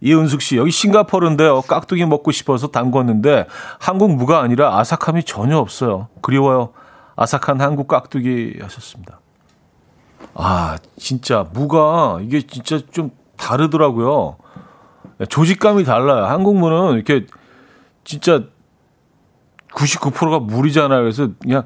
이은숙 0.00 0.40
씨, 0.40 0.56
여기 0.56 0.70
싱가포르인데요. 0.70 1.62
깍두기 1.62 2.06
먹고 2.06 2.30
싶어서 2.30 2.68
담궜는데 2.68 3.46
한국 3.80 4.14
무가 4.14 4.42
아니라 4.42 4.78
아삭함이 4.78 5.24
전혀 5.24 5.58
없어요. 5.58 6.06
그리워요. 6.22 6.70
아삭한 7.16 7.60
한국 7.60 7.88
깍두기 7.88 8.60
하셨습니다. 8.62 9.20
아, 10.34 10.78
진짜 10.96 11.46
무가 11.52 12.20
이게 12.22 12.40
진짜 12.42 12.80
좀 12.92 13.10
다르더라고요. 13.36 14.36
조직감이 15.28 15.82
달라요. 15.84 16.26
한국 16.26 16.56
무는 16.56 16.94
이렇게 16.94 17.26
진짜 18.04 18.44
99%가 19.74 20.38
물이잖아요. 20.40 21.00
그래서 21.00 21.28
그냥 21.40 21.64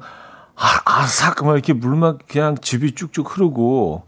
아, 0.55 0.81
아삭 0.85 1.45
막 1.45 1.53
이렇게 1.53 1.73
물만 1.73 2.19
그냥 2.27 2.55
즙이 2.55 2.93
쭉쭉 2.93 3.35
흐르고 3.35 4.05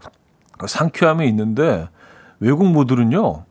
상쾌함이 0.66 1.28
있는데 1.28 1.88
외국 2.40 2.66
무들은요. 2.66 3.44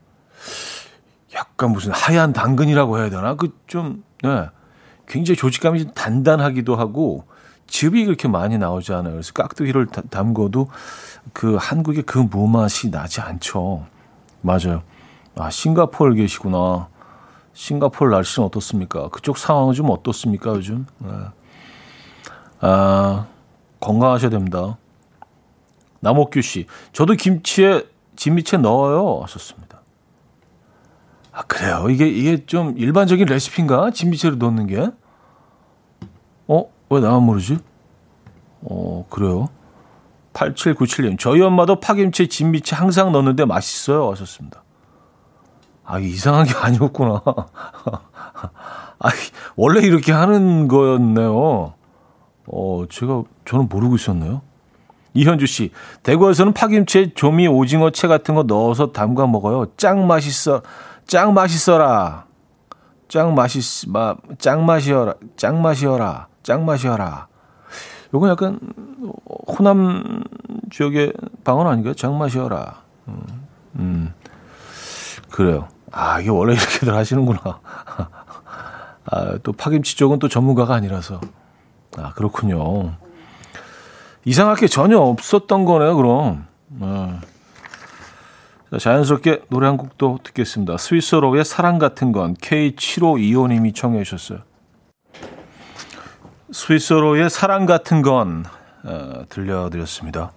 약간 1.36 1.72
무슨 1.72 1.92
하얀 1.92 2.34
당근이라고 2.34 2.98
해야 2.98 3.10
되나? 3.10 3.36
그 3.36 3.56
좀, 3.68 4.04
네. 4.24 4.48
굉장히 5.08 5.38
조직감이 5.38 5.84
좀 5.84 5.92
단단하기도 5.94 6.76
하고, 6.76 7.26
즙이 7.68 8.06
그렇게 8.06 8.28
많이 8.28 8.58
나오지 8.58 8.94
않아요. 8.94 9.14
그래서 9.14 9.34
깍두기를 9.34 9.88
다, 9.88 10.02
담궈도 10.10 10.70
그 11.34 11.58
한국의 11.60 12.04
그 12.04 12.18
무맛이 12.18 12.90
나지 12.90 13.22
않죠. 13.22 13.86
맞아요. 14.42 14.84
아, 15.36 15.50
싱가포르 15.50 16.16
계시구나. 16.16 16.88
싱가포르 17.58 18.12
날씨는 18.12 18.46
어떻습니까? 18.46 19.10
그쪽 19.10 19.40
상황은 19.40 19.74
좀 19.74 19.90
어떻습니까, 19.90 20.52
요즘? 20.52 20.86
네. 21.00 21.10
아, 22.62 23.26
건강하셔야 23.80 24.30
됩니다. 24.30 24.78
남옥규 26.00 26.44
씨, 26.44 26.68
저도 26.94 27.16
김치에 27.16 27.84
진미채 28.16 28.58
넣어요. 28.58 29.22
하셨습니다. 29.24 29.82
아, 31.32 31.42
그래요? 31.44 31.88
이게, 31.90 32.08
이게 32.08 32.46
좀 32.46 32.78
일반적인 32.78 33.26
레시피인가? 33.26 33.90
진미채를 33.90 34.38
넣는 34.38 34.68
게? 34.68 34.92
어? 36.48 36.66
왜 36.92 37.00
나만 37.00 37.24
모르지? 37.24 37.58
어, 38.62 39.08
그래요? 39.10 39.50
8797님, 40.34 41.18
저희 41.18 41.42
엄마도 41.42 41.80
파김치, 41.80 42.28
진미채 42.28 42.76
항상 42.76 43.12
넣는데 43.12 43.46
맛있어요. 43.46 44.12
하셨습니다. 44.12 44.62
아, 45.88 46.00
이상한 46.00 46.46
게 46.46 46.54
아니었구나. 46.54 47.24
아, 49.00 49.10
원래 49.56 49.80
이렇게 49.80 50.12
하는 50.12 50.68
거였네요. 50.68 51.74
어, 52.48 52.84
제가, 52.90 53.24
저는 53.46 53.70
모르고 53.70 53.96
있었네요. 53.96 54.42
이현주 55.14 55.46
씨, 55.46 55.72
대구에서는 56.04 56.52
파김치에 56.52 57.14
조미 57.16 57.48
오징어 57.48 57.90
채 57.92 58.10
같은 58.10 58.36
거 58.36 58.44
넣어서 58.44 58.92
담가 58.92 59.26
먹어요. 59.28 59.68
짱 59.78 60.06
맛있어. 60.08 60.62
짱 61.08 61.34
맛있어라. 61.34 62.26
짱 63.08 63.34
맛있, 63.34 63.90
마, 63.90 64.16
짱 64.40 64.66
맛이어라. 64.66 65.14
짱 65.38 65.62
맛이어라. 65.62 66.28
짱 66.44 66.66
맛이어라. 66.66 67.28
요건 68.14 68.30
약간 68.30 68.60
호남 69.48 70.24
지역의 70.70 71.14
방언 71.46 71.66
아닌가요? 71.66 71.94
짱 71.94 72.18
맛이어라. 72.18 72.82
음, 73.08 73.24
음. 73.76 74.14
그래요. 75.30 75.70
아, 75.92 76.20
이게 76.20 76.30
원래 76.30 76.54
이렇게들 76.54 76.94
하시는구나. 76.96 77.60
아, 79.10 79.38
또 79.44 79.54
파김치 79.54 79.96
쪽은 79.96 80.20
또 80.20 80.28
전문가가 80.28 80.76
아니라서. 80.76 81.22
아, 81.98 82.14
그렇군요. 82.14 82.96
이상할 84.26 84.58
게 84.58 84.68
전혀 84.68 85.00
없었던 85.00 85.66
거네요, 85.66 85.96
그럼. 85.96 86.48
아. 86.82 87.22
자, 88.72 88.78
자연스럽게 88.78 89.44
노래 89.50 89.68
한 89.68 89.78
곡도 89.78 90.20
듣겠습니다. 90.24 90.76
스위스로의 90.78 91.46
사랑 91.46 91.80
같은 91.80 92.12
건 92.12 92.36
K7525님이 92.36 93.74
청해 93.74 94.04
주셨어요. 94.04 94.40
스위스로의 96.52 97.30
사랑 97.30 97.66
같은 97.66 98.02
건 98.02 98.44
어, 98.84 99.24
들려드렸습니다. 99.30 100.32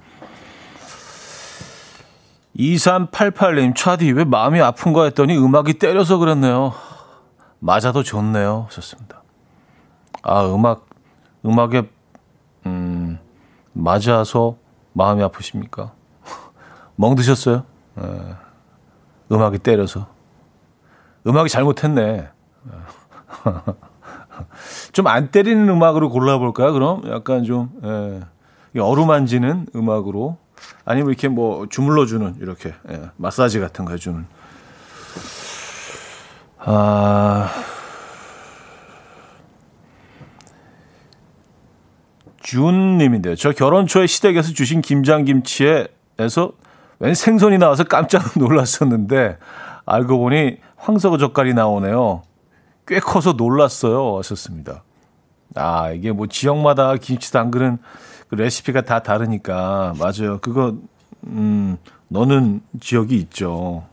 2388님, 2.56 3.74
차디, 3.76 4.10
왜 4.12 4.24
마음이 4.24 4.60
아픈가 4.60 5.04
했더니 5.04 5.36
음악이 5.38 5.74
때려서 5.74 6.18
그랬네요. 6.18 6.72
맞아도 7.58 8.02
좋네요. 8.02 8.66
좋습니다. 8.70 9.22
아, 10.22 10.44
음악, 10.46 10.86
음악에, 11.44 11.88
음, 12.66 13.18
맞아서 13.72 14.56
마음이 14.92 15.22
아프십니까? 15.22 15.92
멍 16.96 17.14
드셨어요? 17.14 17.64
어, 17.96 18.36
음악이 19.30 19.58
때려서. 19.58 20.06
음악이 21.26 21.48
잘못했네. 21.48 22.28
좀 24.92 25.06
안 25.06 25.30
때리는 25.30 25.68
음악으로 25.68 26.10
골라볼까요, 26.10 26.72
그럼? 26.72 27.02
약간 27.10 27.44
좀, 27.44 27.70
예, 28.74 28.80
어루만지는 28.80 29.66
음악으로. 29.74 30.38
아니면 30.84 31.10
이렇게 31.10 31.28
뭐 31.28 31.66
주물러 31.68 32.06
주는 32.06 32.34
이렇게 32.40 32.74
예, 32.90 33.10
마사지 33.16 33.60
같은 33.60 33.84
거 33.84 33.92
해주는. 33.92 34.26
아. 36.58 37.50
준님인데요. 42.42 43.36
저 43.36 43.52
결혼 43.52 43.86
초에 43.86 44.06
시댁에서 44.06 44.52
주신 44.52 44.80
김장김치에서 44.80 46.52
웬 46.98 47.14
생선이 47.14 47.58
나와서 47.58 47.84
깜짝 47.84 48.22
놀랐었는데 48.38 49.38
알고 49.86 50.18
보니 50.18 50.58
황석어 50.76 51.18
젓갈이 51.18 51.54
나오네요. 51.54 52.22
꽤 52.86 52.98
커서 52.98 53.34
놀랐어요. 53.34 54.18
하셨습니다. 54.18 54.82
아, 55.54 55.90
이게 55.90 56.12
뭐 56.12 56.26
지역마다 56.26 56.96
김치 56.96 57.32
담그는 57.32 57.78
그 58.30 58.36
레시피가 58.36 58.82
다 58.82 59.02
다르니까. 59.02 59.94
맞아요. 59.98 60.38
그거, 60.40 60.76
음, 61.26 61.76
너는 62.08 62.62
지역이 62.80 63.16
있죠. 63.16 63.84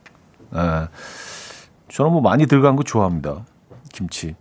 예. 0.55 0.88
저는 1.89 2.11
뭐 2.11 2.21
많이 2.21 2.45
들어간 2.45 2.75
거 2.75 2.83
좋아합니다. 2.83 3.43
김치. 3.91 4.35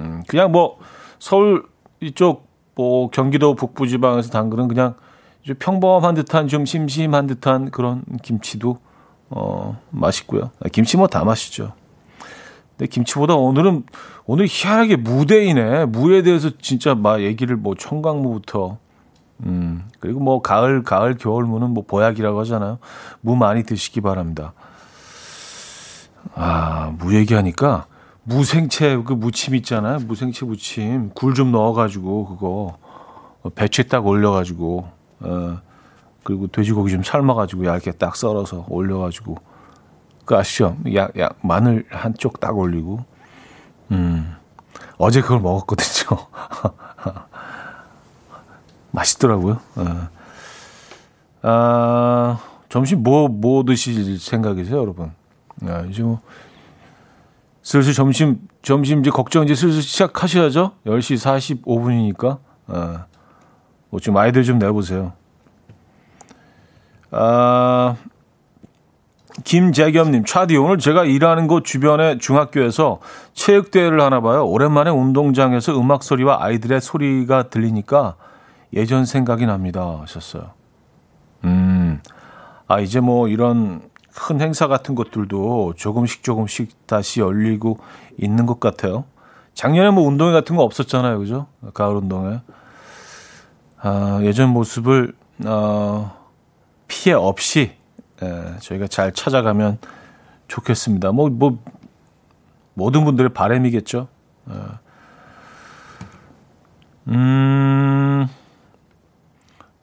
음, 0.00 0.22
그냥 0.26 0.50
뭐 0.52 0.78
서울 1.18 1.64
이쪽 2.00 2.48
뭐 2.74 3.10
경기도 3.10 3.54
북부 3.54 3.86
지방에서 3.86 4.30
담그는 4.30 4.68
그냥 4.68 4.94
평범한 5.58 6.14
듯한 6.14 6.48
좀 6.48 6.64
심심한 6.64 7.26
듯한 7.26 7.70
그런 7.70 8.04
김치도 8.22 8.78
어 9.30 9.78
맛있고요. 9.90 10.50
아, 10.60 10.68
김치 10.70 10.96
뭐 10.96 11.06
다 11.08 11.24
맛있죠. 11.24 11.72
근데 12.76 12.86
김치보다 12.88 13.34
오늘은 13.34 13.84
오늘 14.24 14.46
희한하게 14.48 14.96
무대이네. 14.96 15.86
무에 15.86 16.22
대해서 16.22 16.50
진짜 16.60 16.94
막 16.94 17.20
얘기를 17.22 17.56
뭐 17.56 17.74
청강무부터 17.74 18.78
음 19.44 19.88
그리고 20.00 20.20
뭐 20.20 20.40
가을 20.42 20.82
가을 20.82 21.16
겨울 21.16 21.44
무는 21.44 21.70
뭐 21.70 21.84
보약이라고 21.86 22.40
하잖아요. 22.40 22.78
무 23.20 23.36
많이 23.36 23.64
드시기 23.64 24.00
바랍니다. 24.00 24.52
아, 26.34 26.92
무 26.98 27.14
얘기하니까 27.14 27.86
무생채 28.24 29.02
그 29.04 29.12
무침 29.12 29.54
있잖아요. 29.56 29.98
무생채 30.00 30.46
무침 30.46 31.10
굴 31.14 31.34
좀 31.34 31.50
넣어가지고 31.52 32.26
그거 32.28 32.78
배추에 33.54 33.84
딱 33.84 34.06
올려가지고 34.06 34.88
어, 35.20 35.58
그리고 36.22 36.46
돼지고기 36.46 36.92
좀 36.92 37.02
삶아가지고 37.02 37.66
얇게 37.66 37.92
딱 37.92 38.14
썰어서 38.14 38.66
올려가지고 38.68 39.36
그 40.24 40.36
아시죠? 40.36 40.76
약, 40.94 41.18
약 41.18 41.36
마늘 41.42 41.84
한쪽 41.90 42.38
딱 42.38 42.56
올리고 42.56 43.04
음 43.90 44.36
어제 44.98 45.20
그걸 45.20 45.40
먹었거든요. 45.40 46.16
맛있더라고요. 48.92 49.58
어. 49.76 50.08
아 51.42 52.38
점심 52.68 53.02
뭐뭐 53.02 53.28
뭐 53.28 53.64
드실 53.64 54.18
생각이세요, 54.18 54.78
여러분? 54.78 55.10
아, 55.66 55.80
이제 55.90 56.02
뭐 56.02 56.20
슬슬 57.62 57.92
점심, 57.92 58.38
점심 58.62 59.00
이제 59.00 59.10
걱정 59.10 59.44
이제 59.44 59.54
슬슬 59.54 59.82
시작하셔야죠. 59.82 60.72
10시 60.86 61.62
45분이니까. 61.64 62.38
아, 62.68 63.06
뭐좀 63.90 64.16
아이들 64.16 64.42
좀 64.42 64.58
내보세요. 64.58 65.12
아, 67.10 67.96
김재겸님, 69.44 70.24
차디, 70.24 70.56
오늘 70.56 70.78
제가 70.78 71.04
일하는 71.04 71.46
곳 71.46 71.64
주변의 71.64 72.18
중학교에서 72.18 73.00
체육대회를 73.34 74.00
하나 74.00 74.20
봐요. 74.20 74.46
오랜만에 74.46 74.90
운동장에서 74.90 75.78
음악 75.78 76.02
소리와 76.02 76.42
아이들의 76.42 76.80
소리가 76.80 77.50
들리니까 77.50 78.16
예전 78.74 79.04
생각이 79.04 79.46
납니다. 79.46 79.98
하셨어요. 80.00 80.50
음, 81.44 82.00
아, 82.66 82.80
이제 82.80 83.00
뭐 83.00 83.28
이런 83.28 83.82
큰 84.14 84.40
행사 84.40 84.66
같은 84.66 84.94
것들도 84.94 85.74
조금씩 85.76 86.22
조금씩 86.22 86.86
다시 86.86 87.20
열리고 87.20 87.78
있는 88.16 88.46
것 88.46 88.60
같아요. 88.60 89.04
작년에 89.54 89.90
뭐 89.90 90.06
운동회 90.06 90.32
같은 90.32 90.56
거 90.56 90.62
없었잖아요. 90.62 91.18
그죠? 91.18 91.46
가을 91.74 91.96
운동회. 91.96 92.40
아, 93.80 94.20
예전 94.22 94.50
모습을, 94.50 95.14
어, 95.44 96.16
피해 96.86 97.14
없이, 97.14 97.72
예, 98.22 98.56
저희가 98.60 98.86
잘 98.86 99.12
찾아가면 99.12 99.78
좋겠습니다. 100.46 101.10
뭐, 101.12 101.28
뭐, 101.30 101.58
모든 102.74 103.04
분들의 103.04 103.32
바람이겠죠. 103.32 104.06
예. 104.50 104.54
음, 107.08 108.28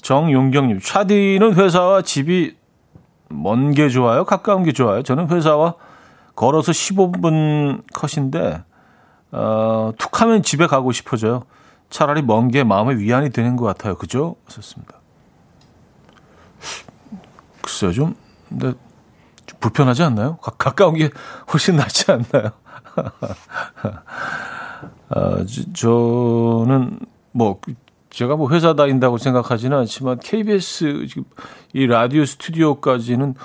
정용경님, 0.01 0.79
차디는 0.81 1.55
회사와 1.55 2.01
집이 2.01 2.55
먼 3.29 3.73
게 3.73 3.89
좋아요? 3.89 4.25
가까운 4.25 4.63
게 4.63 4.71
좋아요? 4.71 5.03
저는 5.03 5.29
회사와 5.29 5.75
걸어서 6.35 6.71
15분 6.71 7.83
컷인데, 7.93 8.63
어, 9.31 9.91
툭 9.97 10.21
하면 10.21 10.41
집에 10.41 10.67
가고 10.67 10.91
싶어져요. 10.91 11.43
차라리 11.89 12.21
먼 12.21 12.49
게 12.49 12.63
마음의 12.63 12.99
위안이 12.99 13.31
되는 13.31 13.55
것 13.55 13.65
같아요. 13.65 13.95
그죠? 13.95 14.35
썼습니다. 14.47 14.95
글쎄요, 17.61 17.91
좀, 17.91 18.15
근데, 18.47 18.73
좀 19.45 19.59
불편하지 19.59 20.03
않나요? 20.03 20.37
가, 20.37 20.51
가까운 20.51 20.95
게 20.95 21.09
훨씬 21.51 21.75
낫지 21.75 22.11
않나요? 22.11 22.51
아, 25.09 25.45
저는, 25.73 26.99
뭐, 27.31 27.59
제가 28.09 28.35
뭐 28.35 28.49
회사 28.51 28.73
다닌다고 28.73 29.17
생각하지는 29.17 29.77
않지만 29.77 30.19
KBS 30.19 31.05
지금 31.07 31.23
이 31.73 31.85
라디오 31.85 32.25
스튜디오까지는 32.25 33.35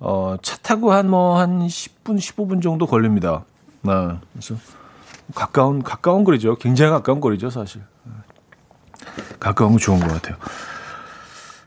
어, 0.00 0.36
차 0.42 0.56
타고 0.58 0.92
한 0.92 1.08
뭐한 1.08 1.58
뭐 1.58 1.66
10분 1.66 2.16
15분 2.18 2.62
정도 2.62 2.86
걸립니다. 2.86 3.44
네. 3.82 3.92
그래서 4.32 4.56
가까운 5.34 5.82
가까운 5.82 6.24
거리죠. 6.24 6.56
굉장히 6.56 6.90
가까운 6.90 7.20
거리죠, 7.20 7.50
사실. 7.50 7.82
가까운 9.38 9.72
거 9.72 9.78
좋은 9.78 10.00
것 10.00 10.08
같아요. 10.08 10.36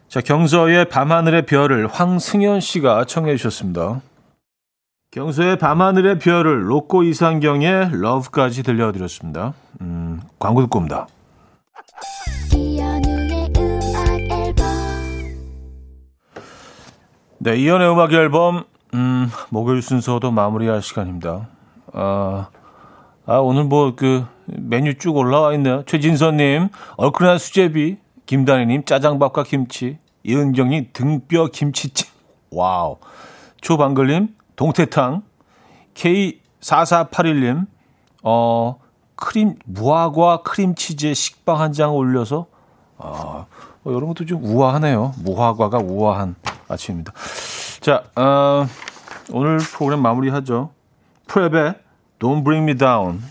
자, 0.08 0.22
경서의 0.22 0.90
밤하늘의 0.90 1.46
별을 1.46 1.88
황승현 1.88 2.60
씨가 2.62 3.06
청해 3.06 3.36
주셨습니다. 3.38 4.02
경서의 5.12 5.58
밤하늘의 5.58 6.20
별을 6.20 6.70
로꼬 6.70 7.04
이상경의 7.04 7.92
러브까지 8.02 8.64
들려드렸습니다. 8.64 9.54
음, 9.82 10.22
광고 10.40 10.62
듣고 10.62 10.80
옵니다. 10.80 11.08
네, 17.46 17.58
이연의 17.58 17.92
음악 17.92 18.12
앨범, 18.14 18.64
음, 18.94 19.30
목요일 19.50 19.82
순서도 19.82 20.32
마무리할 20.32 20.82
시간입니다. 20.82 21.48
아, 21.94 22.50
아, 23.26 23.38
오늘 23.38 23.66
뭐, 23.66 23.96
그, 23.96 24.26
메뉴 24.46 24.98
쭉 24.98 25.16
올라와 25.16 25.54
있네요. 25.54 25.84
최진선님, 25.86 26.70
얼큰한 26.98 27.38
수제비, 27.38 27.98
김다니님, 28.26 28.86
짜장밥과 28.86 29.44
김치, 29.44 30.00
이은경님, 30.24 30.90
등뼈 30.94 31.48
김치찜. 31.48 32.08
와우. 32.52 32.98
초방글님, 33.62 34.30
동태탕, 34.56 35.22
K4481님, 35.94 37.68
어, 38.24 38.80
크림, 39.16 39.56
무화과 39.66 40.42
크림치즈에 40.44 41.14
식빵 41.14 41.60
한 41.60 41.74
장 41.74 41.96
올려서, 41.96 42.48
아, 42.98 43.46
어, 43.84 43.92
이런 43.92 44.08
것도 44.08 44.26
좀 44.26 44.44
우아하네요. 44.44 45.14
무화과가 45.24 45.80
우아한 45.80 46.36
아침입니다. 46.68 47.14
자, 47.82 48.04
어, 48.16 48.68
오늘 49.32 49.58
프로그램 49.58 50.02
마무리하죠. 50.02 50.72
프랩의 51.28 51.76
Don't 52.20 52.44
Bring 52.44 52.70
Me 52.70 52.78
Down 52.78 53.22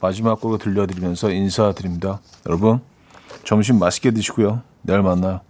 마지막 0.00 0.40
곡으로 0.40 0.58
들려드리면서 0.58 1.30
인사드립니다. 1.30 2.20
여러분, 2.46 2.80
점심 3.44 3.78
맛있게 3.78 4.10
드시고요. 4.10 4.62
내일 4.82 5.02
만나요. 5.02 5.40